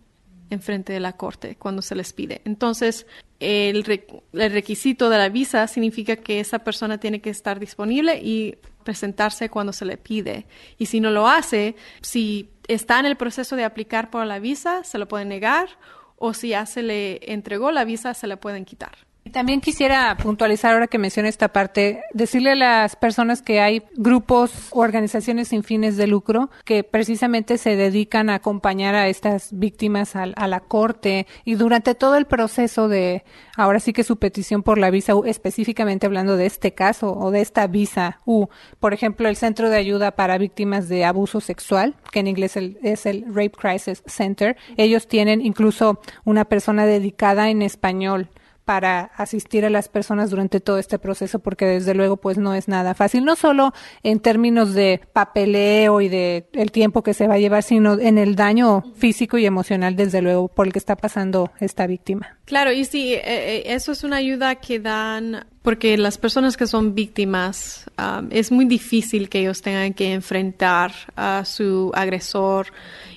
en 0.50 0.60
frente 0.60 0.92
de 0.92 1.00
la 1.00 1.14
corte 1.14 1.56
cuando 1.56 1.82
se 1.82 1.94
les 1.94 2.12
pide. 2.12 2.40
Entonces, 2.44 3.06
el, 3.40 3.84
requisito 4.32 5.10
de 5.10 5.18
la 5.18 5.28
visa 5.28 5.66
significa 5.66 6.16
que 6.16 6.40
esa 6.40 6.60
persona 6.60 6.98
tiene 6.98 7.20
que 7.20 7.30
estar 7.30 7.58
disponible 7.60 8.18
y 8.22 8.56
presentarse 8.84 9.48
cuando 9.48 9.72
se 9.72 9.84
le 9.84 9.96
pide. 9.96 10.46
Y 10.78 10.86
si 10.86 11.00
no 11.00 11.10
lo 11.10 11.28
hace, 11.28 11.76
si 12.00 12.50
está 12.68 13.00
en 13.00 13.06
el 13.06 13.16
proceso 13.16 13.56
de 13.56 13.64
aplicar 13.64 14.10
por 14.10 14.24
la 14.26 14.38
visa, 14.38 14.84
se 14.84 14.98
lo 14.98 15.08
pueden 15.08 15.28
negar 15.28 15.68
o 16.16 16.32
si 16.32 16.48
ya 16.48 16.64
se 16.66 16.82
le 16.82 17.32
entregó 17.32 17.70
la 17.70 17.84
visa, 17.84 18.14
se 18.14 18.26
la 18.26 18.36
pueden 18.38 18.64
quitar. 18.64 18.96
También 19.32 19.60
quisiera 19.60 20.16
puntualizar 20.16 20.72
ahora 20.72 20.86
que 20.86 20.98
menciona 20.98 21.28
esta 21.28 21.48
parte, 21.48 22.02
decirle 22.12 22.52
a 22.52 22.54
las 22.54 22.96
personas 22.96 23.42
que 23.42 23.60
hay 23.60 23.82
grupos 23.96 24.68
o 24.70 24.80
organizaciones 24.80 25.48
sin 25.48 25.62
fines 25.62 25.96
de 25.96 26.06
lucro 26.06 26.50
que 26.64 26.84
precisamente 26.84 27.58
se 27.58 27.76
dedican 27.76 28.30
a 28.30 28.36
acompañar 28.36 28.94
a 28.94 29.08
estas 29.08 29.48
víctimas 29.52 30.16
a, 30.16 30.26
la 30.26 30.60
corte 30.60 31.26
y 31.44 31.54
durante 31.54 31.94
todo 31.94 32.16
el 32.16 32.26
proceso 32.26 32.88
de, 32.88 33.24
ahora 33.56 33.80
sí 33.80 33.92
que 33.92 34.04
su 34.04 34.16
petición 34.16 34.62
por 34.62 34.78
la 34.78 34.90
visa 34.90 35.14
U, 35.14 35.24
específicamente 35.24 36.06
hablando 36.06 36.36
de 36.36 36.46
este 36.46 36.72
caso 36.72 37.12
o 37.12 37.30
de 37.30 37.40
esta 37.40 37.66
visa 37.66 38.20
U, 38.24 38.46
por 38.78 38.94
ejemplo, 38.94 39.28
el 39.28 39.36
Centro 39.36 39.70
de 39.70 39.76
Ayuda 39.76 40.12
para 40.12 40.38
Víctimas 40.38 40.88
de 40.88 41.04
Abuso 41.04 41.40
Sexual, 41.40 41.96
que 42.12 42.20
en 42.20 42.28
inglés 42.28 42.56
es 42.56 43.06
el 43.06 43.24
Rape 43.28 43.50
Crisis 43.50 44.02
Center, 44.06 44.56
ellos 44.76 45.08
tienen 45.08 45.44
incluso 45.44 46.00
una 46.24 46.44
persona 46.44 46.86
dedicada 46.86 47.50
en 47.50 47.62
español 47.62 48.28
para 48.66 49.12
asistir 49.16 49.64
a 49.64 49.70
las 49.70 49.88
personas 49.88 50.30
durante 50.30 50.58
todo 50.58 50.78
este 50.78 50.98
proceso 50.98 51.38
porque 51.38 51.64
desde 51.66 51.94
luego 51.94 52.16
pues 52.16 52.36
no 52.36 52.52
es 52.52 52.66
nada 52.66 52.94
fácil, 52.94 53.24
no 53.24 53.36
solo 53.36 53.72
en 54.02 54.18
términos 54.18 54.74
de 54.74 55.00
papeleo 55.12 56.00
y 56.00 56.08
de 56.08 56.48
el 56.52 56.72
tiempo 56.72 57.04
que 57.04 57.14
se 57.14 57.28
va 57.28 57.34
a 57.34 57.38
llevar, 57.38 57.62
sino 57.62 57.98
en 57.98 58.18
el 58.18 58.34
daño 58.34 58.82
físico 58.96 59.38
y 59.38 59.46
emocional 59.46 59.94
desde 59.94 60.20
luego 60.20 60.48
por 60.48 60.66
el 60.66 60.72
que 60.72 60.80
está 60.80 60.96
pasando 60.96 61.52
esta 61.60 61.86
víctima. 61.86 62.36
Claro, 62.44 62.72
y 62.72 62.84
sí, 62.84 63.14
eh, 63.14 63.22
eh, 63.24 63.62
eso 63.66 63.92
es 63.92 64.02
una 64.02 64.16
ayuda 64.16 64.56
que 64.56 64.80
dan 64.80 65.46
porque 65.62 65.96
las 65.96 66.18
personas 66.18 66.56
que 66.56 66.66
son 66.66 66.96
víctimas 66.96 67.88
um, 67.98 68.28
es 68.30 68.50
muy 68.50 68.64
difícil 68.64 69.28
que 69.28 69.40
ellos 69.40 69.62
tengan 69.62 69.94
que 69.94 70.12
enfrentar 70.12 70.92
a 71.14 71.44
su 71.44 71.92
agresor 71.94 72.68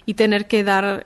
y 0.06 0.14
tener 0.14 0.48
que 0.48 0.64
dar 0.64 1.06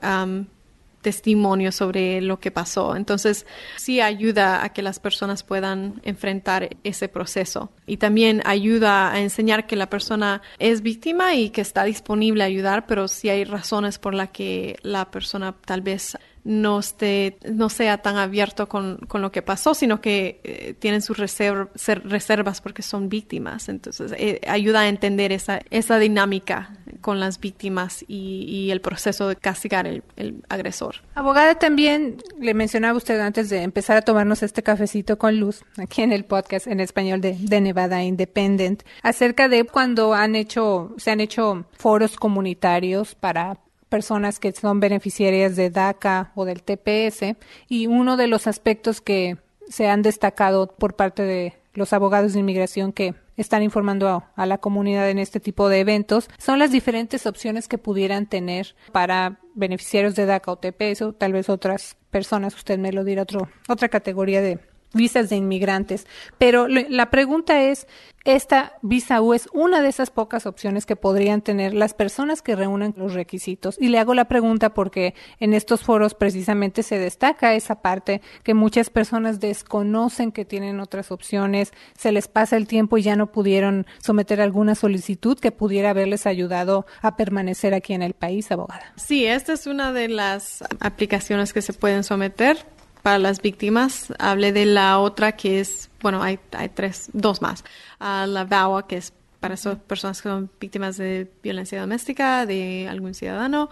testimonio 1.03 1.71
sobre 1.71 2.19
lo 2.21 2.39
que 2.39 2.49
pasó. 2.49 2.95
Entonces, 2.95 3.45
sí 3.77 4.01
ayuda 4.01 4.63
a 4.63 4.69
que 4.69 4.81
las 4.81 4.99
personas 4.99 5.43
puedan 5.43 6.01
enfrentar 6.03 6.69
ese 6.83 7.07
proceso. 7.07 7.71
Y 7.85 7.97
también 7.97 8.41
ayuda 8.45 9.11
a 9.11 9.19
enseñar 9.19 9.67
que 9.67 9.75
la 9.75 9.91
persona 9.91 10.41
es 10.57 10.81
víctima 10.81 11.35
y 11.35 11.51
que 11.51 11.61
está 11.61 11.83
disponible 11.83 12.43
a 12.43 12.47
ayudar, 12.47 12.87
pero 12.87 13.07
si 13.07 13.29
hay 13.29 13.43
razones 13.43 13.99
por 13.99 14.15
las 14.15 14.29
que 14.29 14.77
la 14.81 15.11
persona 15.11 15.53
tal 15.65 15.81
vez 15.81 16.17
no 16.43 16.79
esté, 16.79 17.37
no 17.49 17.69
sea 17.69 17.99
tan 17.99 18.17
abierto 18.17 18.67
con, 18.67 18.97
con 19.07 19.21
lo 19.21 19.31
que 19.31 19.41
pasó, 19.41 19.73
sino 19.73 20.01
que 20.01 20.41
eh, 20.43 20.73
tienen 20.77 21.01
sus 21.01 21.17
reservas 21.17 22.61
porque 22.61 22.81
son 22.81 23.07
víctimas. 23.09 23.69
Entonces, 23.69 24.13
eh, 24.17 24.41
ayuda 24.47 24.81
a 24.81 24.89
entender 24.89 25.31
esa, 25.31 25.61
esa 25.69 25.99
dinámica 25.99 26.77
con 27.03 27.19
las 27.19 27.39
víctimas 27.39 28.03
y, 28.07 28.71
el 28.71 28.81
proceso 28.81 29.27
de 29.27 29.35
castigar 29.35 29.85
el, 29.85 30.01
el, 30.15 30.43
agresor. 30.49 30.95
Abogada, 31.13 31.53
también 31.55 32.17
le 32.39 32.55
mencionaba 32.55 32.97
usted 32.97 33.19
antes 33.19 33.49
de 33.49 33.61
empezar 33.61 33.97
a 33.97 34.01
tomarnos 34.01 34.41
este 34.41 34.63
cafecito 34.63 35.19
con 35.19 35.39
luz, 35.39 35.63
aquí 35.77 36.01
en 36.01 36.11
el 36.11 36.25
podcast 36.25 36.65
en 36.65 36.79
español 36.79 37.21
de, 37.21 37.37
de 37.37 37.61
Nevada 37.61 38.01
Independent, 38.01 38.81
acerca 39.03 39.49
de 39.49 39.65
cuando 39.65 40.15
han 40.15 40.35
hecho, 40.35 40.95
se 40.97 41.11
han 41.11 41.19
hecho 41.19 41.65
foros 41.77 42.15
comunitarios 42.15 43.13
para 43.13 43.59
personas 43.89 44.39
que 44.39 44.51
son 44.53 44.79
beneficiarias 44.79 45.55
de 45.55 45.69
DACA 45.69 46.31
o 46.33 46.45
del 46.45 46.63
TPS 46.63 47.37
y 47.69 47.85
uno 47.85 48.17
de 48.17 48.25
los 48.25 48.47
aspectos 48.47 49.01
que 49.01 49.37
se 49.69 49.87
han 49.87 50.01
destacado 50.01 50.67
por 50.67 50.95
parte 50.95 51.21
de 51.23 51.53
los 51.73 51.93
abogados 51.93 52.33
de 52.33 52.39
inmigración 52.39 52.93
que 52.93 53.15
están 53.35 53.63
informando 53.63 54.31
a, 54.35 54.45
la 54.45 54.59
comunidad 54.59 55.09
en 55.09 55.19
este 55.19 55.39
tipo 55.39 55.69
de 55.69 55.79
eventos 55.79 56.29
son 56.37 56.59
las 56.59 56.71
diferentes 56.71 57.25
opciones 57.25 57.67
que 57.67 57.77
pudieran 57.77 58.27
tener 58.27 58.75
para 58.91 59.39
beneficiarios 59.55 60.15
de 60.15 60.25
DACA 60.25 60.51
o 60.51 60.57
TPS 60.57 61.01
o 61.01 61.13
tal 61.13 61.33
vez 61.33 61.49
otras 61.49 61.97
personas, 62.11 62.55
usted 62.55 62.77
me 62.77 62.91
lo 62.91 63.03
dirá, 63.03 63.23
otro, 63.23 63.49
otra 63.67 63.89
categoría 63.89 64.41
de, 64.41 64.59
visas 64.93 65.29
de 65.29 65.35
inmigrantes. 65.35 66.07
Pero 66.37 66.67
la 66.67 67.09
pregunta 67.09 67.61
es, 67.63 67.87
esta 68.25 68.77
visa 68.81 69.21
U 69.21 69.33
es 69.33 69.49
una 69.51 69.81
de 69.81 69.89
esas 69.89 70.09
pocas 70.09 70.45
opciones 70.45 70.85
que 70.85 70.95
podrían 70.95 71.41
tener 71.41 71.73
las 71.73 71.93
personas 71.93 72.41
que 72.41 72.55
reúnen 72.55 72.93
los 72.95 73.13
requisitos. 73.13 73.75
Y 73.79 73.89
le 73.89 73.99
hago 73.99 74.13
la 74.13 74.29
pregunta 74.29 74.73
porque 74.73 75.13
en 75.41 75.53
estos 75.53 75.81
foros 75.81 76.13
precisamente 76.13 76.83
se 76.83 76.99
destaca 76.99 77.53
esa 77.53 77.81
parte 77.81 78.21
que 78.43 78.53
muchas 78.53 78.89
personas 78.89 79.41
desconocen 79.41 80.31
que 80.31 80.45
tienen 80.45 80.79
otras 80.79 81.11
opciones, 81.11 81.73
se 81.97 82.13
les 82.13 82.29
pasa 82.29 82.55
el 82.55 82.65
tiempo 82.65 82.97
y 82.97 83.01
ya 83.01 83.17
no 83.17 83.31
pudieron 83.31 83.85
someter 84.01 84.39
alguna 84.39 84.75
solicitud 84.75 85.37
que 85.37 85.51
pudiera 85.51 85.89
haberles 85.89 86.25
ayudado 86.25 86.85
a 87.01 87.17
permanecer 87.17 87.73
aquí 87.73 87.93
en 87.93 88.03
el 88.03 88.13
país, 88.13 88.51
abogada. 88.51 88.93
Sí, 88.95 89.25
esta 89.25 89.51
es 89.51 89.67
una 89.67 89.91
de 89.91 90.07
las 90.07 90.63
aplicaciones 90.79 91.51
que 91.51 91.61
se 91.61 91.73
pueden 91.73 92.05
someter 92.05 92.57
para 93.03 93.19
las 93.19 93.41
víctimas. 93.41 94.11
Hablé 94.17 94.51
de 94.51 94.65
la 94.65 94.97
otra 94.97 95.33
que 95.33 95.59
es, 95.59 95.91
bueno, 96.01 96.23
hay, 96.23 96.39
hay 96.53 96.69
tres, 96.69 97.11
dos 97.13 97.41
más. 97.43 97.63
Uh, 97.99 98.25
la 98.25 98.45
VAWA, 98.45 98.87
que 98.87 98.97
es 98.97 99.13
para 99.39 99.55
esas 99.55 99.77
personas 99.77 100.21
que 100.21 100.29
son 100.29 100.49
víctimas 100.59 100.95
de 100.97 101.29
violencia 101.43 101.79
doméstica, 101.81 102.45
de 102.45 102.87
algún 102.89 103.13
ciudadano. 103.13 103.69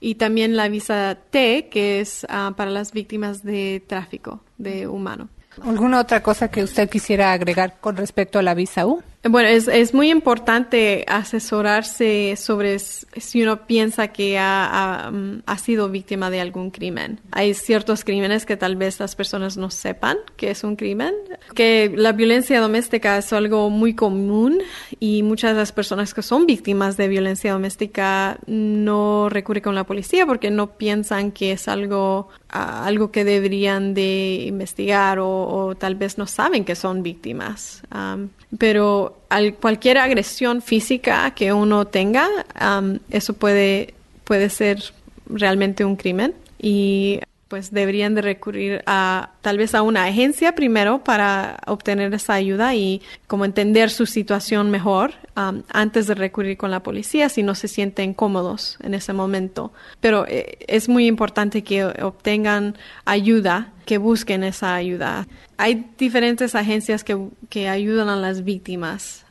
Y 0.00 0.14
también 0.14 0.56
la 0.56 0.68
visa 0.68 1.18
T, 1.30 1.68
que 1.70 2.00
es 2.00 2.26
ah, 2.30 2.54
para 2.56 2.70
las 2.70 2.92
víctimas 2.92 3.44
de 3.44 3.82
tráfico 3.86 4.40
de 4.56 4.88
humano. 4.88 5.28
¿Alguna 5.62 6.00
otra 6.00 6.22
cosa 6.22 6.50
que 6.50 6.62
usted 6.62 6.88
quisiera 6.88 7.32
agregar 7.32 7.80
con 7.80 7.98
respecto 7.98 8.38
a 8.38 8.42
la 8.42 8.54
visa 8.54 8.86
U? 8.86 9.02
Bueno, 9.22 9.50
es, 9.50 9.68
es 9.68 9.92
muy 9.92 10.10
importante 10.10 11.04
asesorarse 11.06 12.36
sobre 12.36 12.78
si 12.78 13.42
uno 13.42 13.66
piensa 13.66 14.08
que 14.08 14.38
ha, 14.38 15.12
ha, 15.46 15.58
sido 15.58 15.90
víctima 15.90 16.30
de 16.30 16.40
algún 16.40 16.70
crimen. 16.70 17.20
Hay 17.30 17.52
ciertos 17.52 18.02
crímenes 18.02 18.46
que 18.46 18.56
tal 18.56 18.76
vez 18.76 18.98
las 18.98 19.16
personas 19.16 19.58
no 19.58 19.70
sepan 19.70 20.16
que 20.36 20.50
es 20.50 20.64
un 20.64 20.74
crimen, 20.74 21.12
que 21.54 21.92
la 21.94 22.12
violencia 22.12 22.62
doméstica 22.62 23.18
es 23.18 23.30
algo 23.34 23.68
muy 23.68 23.94
común 23.94 24.62
y 25.00 25.22
muchas 25.22 25.52
de 25.52 25.58
las 25.58 25.72
personas 25.72 26.14
que 26.14 26.22
son 26.22 26.46
víctimas 26.46 26.96
de 26.96 27.08
violencia 27.08 27.52
doméstica 27.52 28.38
no 28.46 29.28
recurren 29.28 29.62
con 29.62 29.74
la 29.74 29.84
policía 29.84 30.24
porque 30.24 30.50
no 30.50 30.78
piensan 30.78 31.30
que 31.30 31.52
es 31.52 31.68
algo, 31.68 32.30
algo 32.48 33.12
que 33.12 33.24
deberían 33.24 33.92
de 33.92 34.46
investigar 34.46 35.18
o, 35.20 35.74
tal 35.78 35.94
vez 35.96 36.16
no 36.16 36.26
saben 36.26 36.64
que 36.64 36.74
son 36.74 37.02
víctimas. 37.02 37.82
Pero 38.58 39.18
al, 39.28 39.54
cualquier 39.54 39.98
agresión 39.98 40.62
física 40.62 41.30
que 41.32 41.52
uno 41.52 41.86
tenga, 41.86 42.28
eso 43.10 43.34
puede, 43.34 43.94
puede 44.24 44.50
ser 44.50 44.82
realmente 45.26 45.84
un 45.84 45.96
crimen 45.96 46.34
y 46.58 47.20
pues 47.50 47.72
deberían 47.72 48.14
de 48.14 48.22
recurrir 48.22 48.82
a 48.86 49.30
tal 49.40 49.58
vez 49.58 49.74
a 49.74 49.82
una 49.82 50.04
agencia 50.04 50.54
primero 50.54 51.02
para 51.02 51.58
obtener 51.66 52.14
esa 52.14 52.34
ayuda 52.34 52.76
y 52.76 53.02
como 53.26 53.44
entender 53.44 53.90
su 53.90 54.06
situación 54.06 54.70
mejor 54.70 55.14
antes 55.34 56.06
de 56.06 56.14
recurrir 56.14 56.56
con 56.56 56.70
la 56.70 56.84
policía 56.84 57.28
si 57.28 57.42
no 57.42 57.56
se 57.56 57.66
sienten 57.66 58.14
cómodos 58.14 58.78
en 58.84 58.94
ese 58.94 59.12
momento. 59.12 59.72
Pero 60.00 60.26
eh, 60.28 60.58
es 60.68 60.88
muy 60.88 61.06
importante 61.08 61.64
que 61.64 61.84
obtengan 61.84 62.76
ayuda, 63.04 63.72
que 63.90 63.98
busquen 63.98 64.44
esa 64.44 64.76
ayuda. 64.76 65.26
Hay 65.56 65.84
diferentes 65.98 66.54
agencias 66.54 67.02
que, 67.02 67.18
que 67.48 67.68
ayudan 67.68 68.08
a 68.08 68.14
las 68.14 68.44
víctimas 68.44 69.26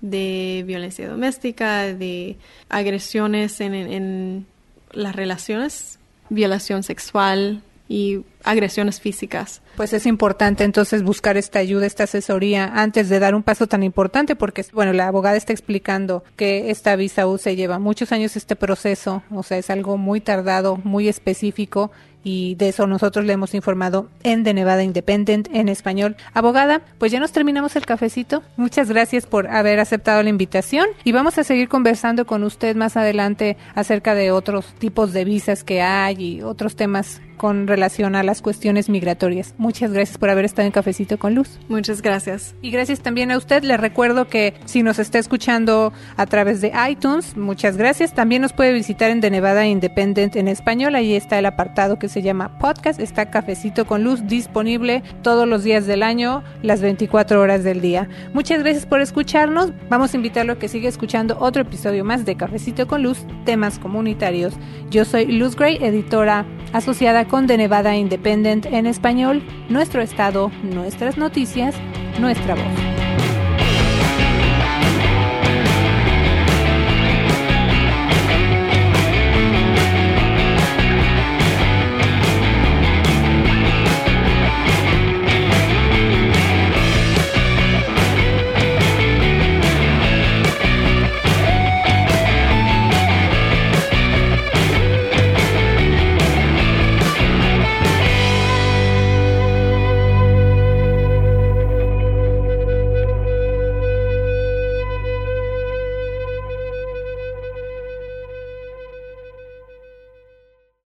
de 0.00 0.64
violencia 0.66 1.08
doméstica, 1.08 1.94
de 1.94 2.36
agresiones 2.68 3.60
en, 3.60 3.74
en 3.74 4.46
las 4.90 5.14
relaciones 5.14 6.00
violación 6.30 6.82
sexual 6.82 7.62
y 7.88 8.24
agresiones 8.42 9.00
físicas. 9.00 9.62
Pues 9.76 9.92
es 9.92 10.06
importante 10.06 10.64
entonces 10.64 11.04
buscar 11.04 11.36
esta 11.36 11.60
ayuda, 11.60 11.86
esta 11.86 12.04
asesoría 12.04 12.72
antes 12.74 13.08
de 13.08 13.20
dar 13.20 13.36
un 13.36 13.44
paso 13.44 13.68
tan 13.68 13.84
importante 13.84 14.34
porque, 14.34 14.64
bueno, 14.72 14.92
la 14.94 15.06
abogada 15.06 15.36
está 15.36 15.52
explicando 15.52 16.24
que 16.34 16.72
esta 16.72 16.96
visa 16.96 17.22
se 17.38 17.54
lleva 17.54 17.78
muchos 17.78 18.10
años 18.10 18.34
este 18.34 18.56
proceso, 18.56 19.22
o 19.30 19.44
sea, 19.44 19.58
es 19.58 19.70
algo 19.70 19.96
muy 19.96 20.20
tardado, 20.20 20.80
muy 20.82 21.06
específico 21.06 21.92
y 22.26 22.56
de 22.56 22.70
eso 22.70 22.88
nosotros 22.88 23.24
le 23.24 23.34
hemos 23.34 23.54
informado 23.54 24.08
en 24.24 24.42
The 24.42 24.52
Nevada 24.52 24.82
Independent 24.82 25.48
en 25.52 25.68
español. 25.68 26.16
Abogada, 26.34 26.82
pues 26.98 27.12
ya 27.12 27.20
nos 27.20 27.30
terminamos 27.30 27.76
el 27.76 27.86
cafecito. 27.86 28.42
Muchas 28.56 28.88
gracias 28.88 29.26
por 29.26 29.46
haber 29.46 29.78
aceptado 29.78 30.24
la 30.24 30.28
invitación 30.28 30.88
y 31.04 31.12
vamos 31.12 31.38
a 31.38 31.44
seguir 31.44 31.68
conversando 31.68 32.26
con 32.26 32.42
usted 32.42 32.74
más 32.74 32.96
adelante 32.96 33.56
acerca 33.76 34.16
de 34.16 34.32
otros 34.32 34.74
tipos 34.80 35.12
de 35.12 35.24
visas 35.24 35.62
que 35.62 35.82
hay 35.82 36.16
y 36.20 36.42
otros 36.42 36.74
temas 36.74 37.20
con 37.36 37.66
relación 37.66 38.16
a 38.16 38.22
las 38.22 38.42
cuestiones 38.42 38.88
migratorias. 38.88 39.54
Muchas 39.58 39.92
gracias 39.92 40.18
por 40.18 40.30
haber 40.30 40.44
estado 40.44 40.66
en 40.66 40.72
Cafecito 40.72 41.18
con 41.18 41.34
Luz. 41.34 41.58
Muchas 41.68 42.02
gracias. 42.02 42.54
Y 42.62 42.70
gracias 42.70 43.00
también 43.00 43.30
a 43.30 43.38
usted. 43.38 43.62
Le 43.62 43.76
recuerdo 43.76 44.26
que 44.28 44.54
si 44.64 44.82
nos 44.82 44.98
está 44.98 45.18
escuchando 45.18 45.92
a 46.16 46.26
través 46.26 46.60
de 46.60 46.72
iTunes, 46.88 47.36
muchas 47.36 47.76
gracias. 47.76 48.14
También 48.14 48.42
nos 48.42 48.52
puede 48.52 48.72
visitar 48.72 49.10
en 49.10 49.20
The 49.20 49.30
Nevada 49.30 49.66
Independent 49.66 50.36
en 50.36 50.48
español. 50.48 50.94
Ahí 50.94 51.14
está 51.14 51.38
el 51.38 51.46
apartado 51.46 51.98
que 51.98 52.08
se 52.16 52.22
llama 52.22 52.56
podcast. 52.56 52.98
Está 52.98 53.28
Cafecito 53.28 53.84
con 53.86 54.02
Luz 54.02 54.26
disponible 54.26 55.02
todos 55.20 55.46
los 55.46 55.64
días 55.64 55.86
del 55.86 56.02
año, 56.02 56.42
las 56.62 56.80
24 56.80 57.38
horas 57.38 57.62
del 57.62 57.82
día. 57.82 58.08
Muchas 58.32 58.60
gracias 58.60 58.86
por 58.86 59.02
escucharnos. 59.02 59.70
Vamos 59.90 60.14
a 60.14 60.16
invitarlo 60.16 60.54
a 60.54 60.58
que 60.58 60.68
siga 60.68 60.88
escuchando 60.88 61.36
otro 61.38 61.60
episodio 61.60 62.06
más 62.06 62.24
de 62.24 62.34
Cafecito 62.34 62.86
con 62.86 63.02
Luz, 63.02 63.26
temas 63.44 63.78
comunitarios. 63.78 64.54
Yo 64.88 65.04
soy 65.04 65.26
Luz 65.26 65.56
Gray, 65.56 65.76
editora 65.82 66.46
asociada 66.72 67.28
con 67.28 67.46
The 67.46 67.58
Nevada 67.58 67.94
Independent 67.94 68.64
en 68.64 68.86
español, 68.86 69.42
nuestro 69.68 70.00
estado, 70.00 70.50
nuestras 70.62 71.18
noticias, 71.18 71.74
nuestra 72.18 72.54
voz. 72.54 72.95